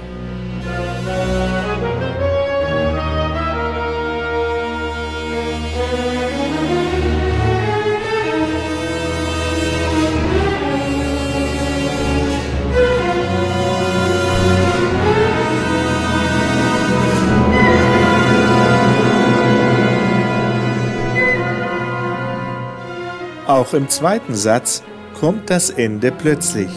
Auch 23.47 23.73
im 23.73 23.87
zweiten 23.87 24.35
Satz 24.35 24.83
kommt 25.17 25.49
das 25.49 25.69
Ende 25.69 26.11
plötzlich. 26.11 26.69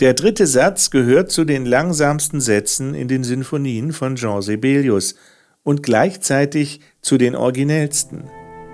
Der 0.00 0.14
dritte 0.14 0.46
Satz 0.46 0.90
gehört 0.90 1.30
zu 1.30 1.44
den 1.44 1.66
langsamsten 1.66 2.40
Sätzen 2.40 2.94
in 2.94 3.06
den 3.06 3.22
Sinfonien 3.22 3.92
von 3.92 4.16
Jean 4.16 4.40
Sibelius 4.40 5.14
und 5.62 5.82
gleichzeitig 5.82 6.80
zu 7.02 7.18
den 7.18 7.36
originellsten. 7.36 8.24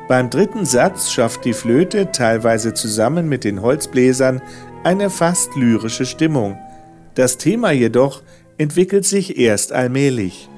Beim 0.06 0.30
dritten 0.30 0.64
Satz 0.64 1.10
schafft 1.10 1.44
die 1.44 1.52
Flöte 1.52 2.12
teilweise 2.12 2.74
zusammen 2.74 3.28
mit 3.28 3.42
den 3.42 3.60
Holzbläsern 3.60 4.40
eine 4.84 5.10
fast 5.10 5.56
lyrische 5.56 6.06
Stimmung. 6.06 6.56
Das 7.16 7.38
Thema 7.38 7.72
jedoch 7.72 8.22
entwickelt 8.60 9.06
sich 9.06 9.38
erst 9.38 9.72
allmählich. 9.72 10.50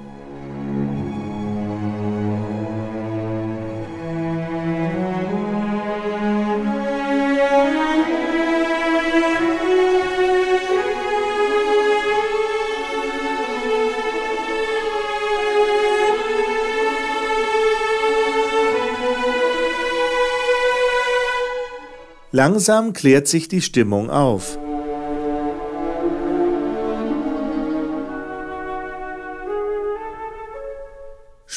Langsam 22.33 22.95
klärt 22.95 23.29
sich 23.29 23.47
die 23.47 23.61
Stimmung 23.61 24.11
auf. 24.11 24.59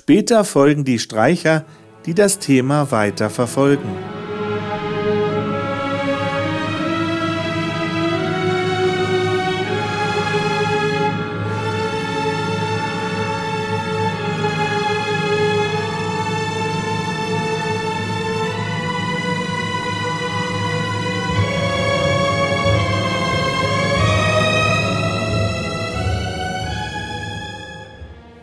Später 0.08 0.44
folgen 0.44 0.84
die 0.84 1.00
Streicher, 1.00 1.66
die 2.06 2.14
das 2.14 2.38
Thema 2.38 2.92
weiter 2.92 3.32
verfolgen. 3.32 3.90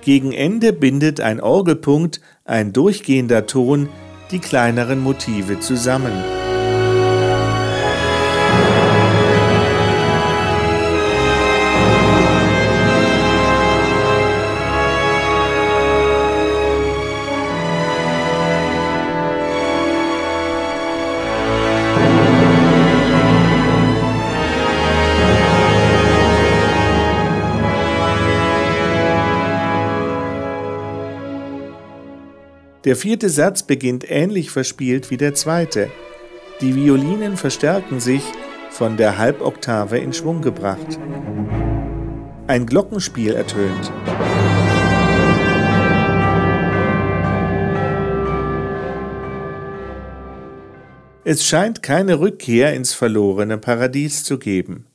Gegen 0.03 0.33
Ende 0.33 0.73
bindet 0.73 1.21
ein 1.21 1.41
Orgelpunkt, 1.41 2.21
ein 2.45 2.73
durchgehender 2.73 3.47
Ton, 3.47 3.88
die 4.33 4.41
kleineren 4.41 5.01
Motive 5.01 5.61
zusammen. 5.61 6.41
Der 32.85 32.97
vierte 32.97 33.29
Satz 33.29 33.62
beginnt 33.62 34.11
ähnlich 34.11 34.51
verspielt 34.51 35.12
wie 35.12 35.16
der 35.16 35.35
zweite. 35.35 35.88
Die 36.61 36.75
Violinen 36.75 37.37
verstärken 37.37 38.01
sich, 38.01 38.25
von 38.71 38.97
der 38.97 39.18
Halboktave 39.18 39.99
in 39.99 40.12
Schwung 40.12 40.42
gebracht. 40.42 40.99
Ein 42.49 42.66
Glockenspiel 42.66 43.35
ertönt. 43.35 43.92
Es 51.25 51.45
scheint 51.47 51.85
keine 51.85 52.18
Rückkehr 52.18 52.75
ins 52.75 52.95
verlorene 52.95 53.59
Paradies 53.59 54.25
zu 54.25 54.40
geben. 54.40 54.87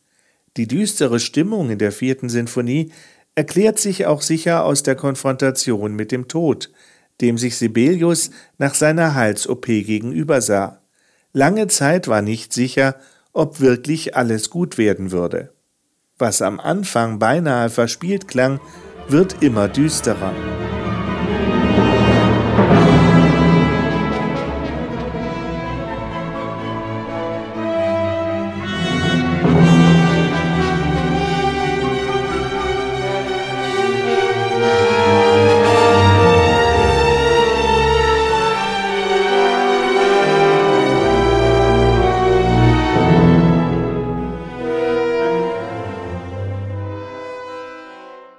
Die 0.58 0.67
düstere 0.67 1.21
Stimmung 1.21 1.69
in 1.69 1.78
der 1.78 1.93
vierten 1.93 2.28
Sinfonie 2.28 2.91
erklärt 3.36 3.80
sich 3.80 4.08
auch 4.08 4.21
sicher 4.21 4.65
aus 4.65 4.84
der 4.84 4.95
Konfrontation 4.95 5.93
mit 5.95 6.12
dem 6.12 6.28
Tod, 6.28 6.69
dem 7.21 7.37
sich 7.37 7.58
Sibelius 7.58 8.31
nach 8.58 8.73
seiner 8.73 9.15
Hals-OP 9.15 9.65
gegenübersah. 9.65 10.81
Lange 11.33 11.67
Zeit 11.67 12.08
war 12.08 12.21
nicht 12.21 12.54
sicher, 12.54 12.96
ob 13.33 13.60
wirklich 13.60 14.15
alles 14.15 14.50
gut 14.50 14.77
werden 14.77 15.12
würde. 15.12 15.54
Was 16.17 16.42
am 16.42 16.60
Anfang 16.60 17.19
beinahe 17.19 17.69
verspielt 17.69 18.27
klang, 18.27 18.60
wird 19.08 19.44
immer 19.44 19.67
düsterer. 19.67 20.33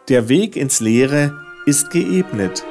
Der 0.08 0.30
Weg 0.30 0.56
ins 0.56 0.80
Leere 0.80 1.38
ist 1.66 1.90
geebnet. 1.90 2.64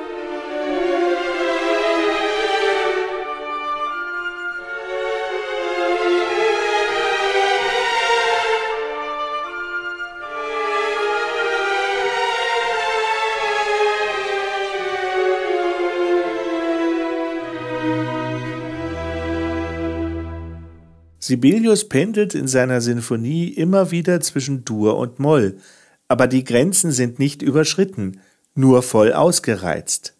Sibelius 21.19 21.87
pendelt 21.87 22.33
in 22.33 22.47
seiner 22.47 22.81
Sinfonie 22.81 23.49
immer 23.49 23.91
wieder 23.91 24.21
zwischen 24.21 24.65
Dur 24.65 24.97
und 24.97 25.19
Moll, 25.19 25.59
aber 26.07 26.27
die 26.27 26.43
Grenzen 26.43 26.91
sind 26.91 27.19
nicht 27.19 27.41
überschritten, 27.41 28.19
nur 28.55 28.81
voll 28.81 29.13
ausgereizt. 29.13 30.13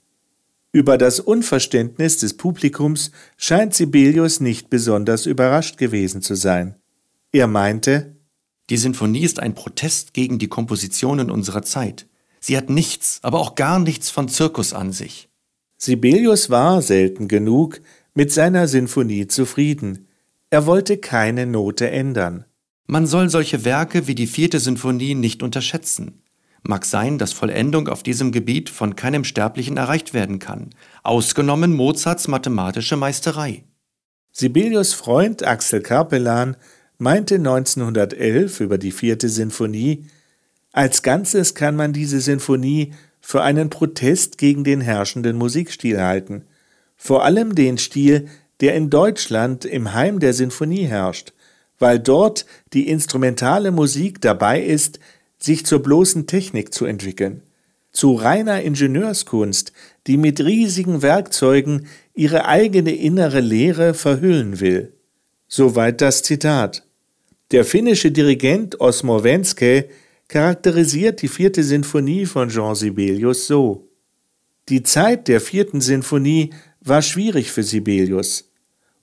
Über 0.72 0.98
das 0.98 1.20
Unverständnis 1.20 2.18
des 2.18 2.36
Publikums 2.36 3.12
scheint 3.38 3.74
Sibelius 3.74 4.40
nicht 4.40 4.70
besonders 4.70 5.26
überrascht 5.26 5.78
gewesen 5.78 6.22
zu 6.22 6.36
sein. 6.36 6.76
Er 7.32 7.48
meinte, 7.48 8.16
die 8.70 8.78
Sinfonie 8.78 9.24
ist 9.24 9.40
ein 9.40 9.56
Protest 9.56 10.14
gegen 10.14 10.40
die 10.40 10.50
Kompositionen 10.50 11.32
unserer 11.32 11.64
Zeit. 11.64 12.06
Sie 12.40 12.58
hat 12.58 12.70
nichts, 12.70 13.20
aber 13.24 13.40
auch 13.40 13.56
gar 13.56 13.80
nichts 13.80 14.10
von 14.10 14.28
Zirkus 14.28 14.74
an 14.74 14.92
sich. 14.92 15.30
Sibelius 15.78 16.50
war 16.50 16.82
selten 16.82 17.28
genug 17.28 17.82
mit 18.14 18.32
seiner 18.32 18.68
Sinfonie 18.68 19.28
zufrieden. 19.28 20.08
Er 20.50 20.66
wollte 20.66 20.98
keine 20.98 21.46
Note 21.46 21.90
ändern. 21.90 22.46
Man 22.88 23.06
soll 23.06 23.30
solche 23.30 23.66
Werke 23.66 24.08
wie 24.08 24.16
die 24.16 24.28
vierte 24.28 24.62
Sinfonie 24.62 25.14
nicht 25.14 25.44
unterschätzen. 25.44 26.22
Mag 26.64 26.86
sein, 26.86 27.18
dass 27.18 27.34
Vollendung 27.34 27.90
auf 27.90 28.02
diesem 28.02 28.32
Gebiet 28.32 28.70
von 28.70 28.96
keinem 28.96 29.26
Sterblichen 29.26 29.76
erreicht 29.76 30.14
werden 30.14 30.40
kann, 30.40 30.70
ausgenommen 31.04 31.74
Mozarts 31.74 32.30
mathematische 32.30 32.96
Meisterei. 32.96 33.66
Sibelius 34.32 34.94
Freund 34.94 35.46
Axel 35.46 35.82
Karpelan 35.82 36.56
meinte 36.98 37.36
1911 37.36 38.62
über 38.62 38.78
die 38.78 38.92
vierte 38.92 39.28
Sinfonie, 39.28 40.06
als 40.72 41.04
Ganzes 41.04 41.56
kann 41.56 41.76
man 41.76 41.92
diese 41.92 42.22
Sinfonie 42.22 42.94
für 43.20 43.42
einen 43.42 43.70
Protest 43.70 44.38
gegen 44.38 44.64
den 44.64 44.80
herrschenden 44.80 45.38
Musikstil 45.38 46.00
halten, 46.00 46.46
vor 46.96 47.26
allem 47.26 47.54
den 47.54 47.78
Stil, 47.78 48.28
der 48.62 48.76
in 48.76 48.90
Deutschland 48.90 49.66
im 49.66 49.94
Heim 49.94 50.20
der 50.20 50.34
Sinfonie 50.34 50.86
herrscht, 50.86 51.34
weil 51.80 52.00
dort 52.00 52.46
die 52.74 52.88
instrumentale 52.88 53.72
Musik 53.72 54.22
dabei 54.22 54.62
ist, 54.62 55.00
sich 55.38 55.66
zur 55.66 55.84
bloßen 55.84 56.28
Technik 56.28 56.74
zu 56.74 56.86
entwickeln, 56.86 57.44
zu 57.92 58.14
reiner 58.16 58.62
Ingenieurskunst, 58.62 59.72
die 60.08 60.18
mit 60.18 60.42
riesigen 60.42 61.02
Werkzeugen 61.02 61.88
ihre 62.14 62.46
eigene 62.46 62.96
innere 62.96 63.40
Lehre 63.40 63.94
verhüllen 63.94 64.60
will. 64.60 64.94
Soweit 65.48 66.02
das 66.02 66.24
Zitat. 66.24 66.84
Der 67.52 67.64
finnische 67.64 68.12
Dirigent 68.12 68.82
Osmo 68.82 69.24
Venske 69.24 69.88
charakterisiert 70.28 71.22
die 71.22 71.30
vierte 71.30 71.64
Sinfonie 71.64 72.26
von 72.26 72.50
Jean 72.50 72.76
Sibelius 72.76 73.48
so. 73.48 73.88
Die 74.68 74.84
Zeit 74.84 75.30
der 75.30 75.40
vierten 75.40 75.80
Sinfonie 75.80 76.50
war 76.82 77.02
schwierig 77.02 77.52
für 77.52 77.64
Sibelius. 77.64 78.47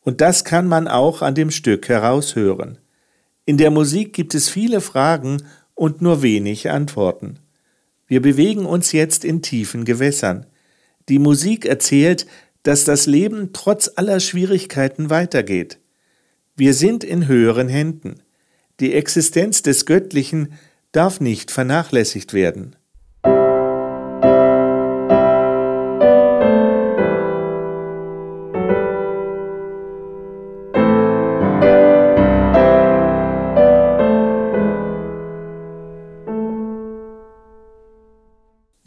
Und 0.05 0.21
das 0.21 0.45
kann 0.45 0.69
man 0.69 0.87
auch 0.87 1.23
an 1.23 1.35
dem 1.35 1.51
Stück 1.51 1.89
heraushören. 1.89 2.79
In 3.47 3.57
der 3.57 3.71
Musik 3.71 4.13
gibt 4.13 4.35
es 4.35 4.49
viele 4.49 4.81
Fragen 4.81 5.43
und 5.75 6.01
nur 6.01 6.23
wenig 6.23 6.71
Antworten. 6.71 7.41
Wir 8.07 8.23
bewegen 8.23 8.67
uns 8.67 8.93
jetzt 8.93 9.25
in 9.25 9.43
tiefen 9.43 9.85
Gewässern. 9.85 10.47
Die 11.09 11.19
Musik 11.19 11.67
erzählt, 11.67 12.27
dass 12.63 12.85
das 12.85 13.07
Leben 13.07 13.51
trotz 13.53 13.91
aller 13.97 14.21
Schwierigkeiten 14.21 15.11
weitergeht. 15.11 15.79
Wir 16.57 16.75
sind 16.75 17.03
in 17.03 17.27
höheren 17.27 17.69
Händen. 17.69 18.23
Die 18.81 18.95
Existenz 18.95 19.63
des 19.63 19.87
Göttlichen 19.87 20.53
darf 20.93 21.21
nicht 21.21 21.51
vernachlässigt 21.51 22.33
werden. 22.33 22.77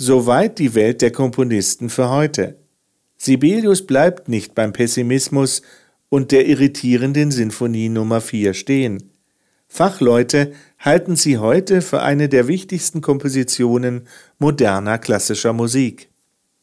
Soweit 0.07 0.57
die 0.57 0.73
Welt 0.73 1.01
der 1.01 1.11
Komponisten 1.11 1.89
für 1.89 2.09
heute. 2.09 2.55
Sibelius 3.17 3.85
bleibt 3.85 4.29
nicht 4.29 4.55
beim 4.55 4.71
Pessimismus 4.71 5.63
und 6.07 6.31
der 6.31 6.47
irritierenden 6.47 7.29
Sinfonie 7.29 7.89
Nummer 7.89 8.21
4 8.21 8.53
stehen. 8.53 9.11
Fachleute 9.67 10.53
halten 10.79 11.17
sie 11.17 11.39
heute 11.39 11.81
für 11.81 12.03
eine 12.03 12.29
der 12.29 12.47
wichtigsten 12.47 13.01
Kompositionen 13.01 14.07
moderner 14.39 14.97
klassischer 14.97 15.51
Musik. 15.51 16.07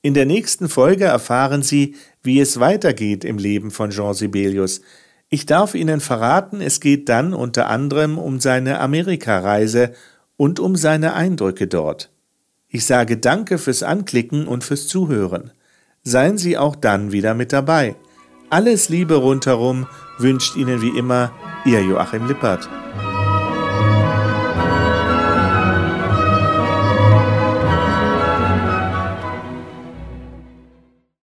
In 0.01 0.15
der 0.15 0.25
nächsten 0.25 0.71
Folge 0.71 1.05
erfahren 1.05 1.63
Sie, 1.63 1.97
wie 2.23 2.41
es 2.41 2.61
weitergeht 2.61 3.27
im 3.27 3.37
Leben 3.37 3.71
von 3.71 3.91
Jean 3.91 4.15
Sibelius. 4.15 4.81
Ich 5.29 5.45
darf 5.45 5.75
Ihnen 5.75 6.01
verraten, 6.01 6.63
es 6.63 6.81
geht 6.81 7.11
dann 7.11 7.35
unter 7.35 7.69
anderem 7.69 8.17
um 8.17 8.41
seine 8.41 8.81
Amerikareise 8.81 9.93
und 10.39 10.61
um 10.61 10.77
seine 10.77 11.13
Eindrücke 11.13 11.67
dort. 11.67 12.14
Ich 12.75 12.87
sage 12.87 13.19
Danke 13.19 13.59
fürs 13.59 13.85
Anklicken 13.85 14.49
und 14.49 14.65
fürs 14.65 14.89
Zuhören. 14.89 15.53
Seien 16.03 16.39
Sie 16.39 16.59
auch 16.59 16.75
dann 16.75 17.13
wieder 17.13 17.33
mit 17.33 17.53
dabei. 17.53 17.95
Alles 18.51 18.89
Liebe 18.89 19.15
rundherum 19.15 19.87
wünscht 20.19 20.57
Ihnen 20.57 20.83
wie 20.83 20.99
immer 20.99 21.31
Ihr 21.65 21.85
Joachim 21.85 22.27
Lippert. 22.27 22.69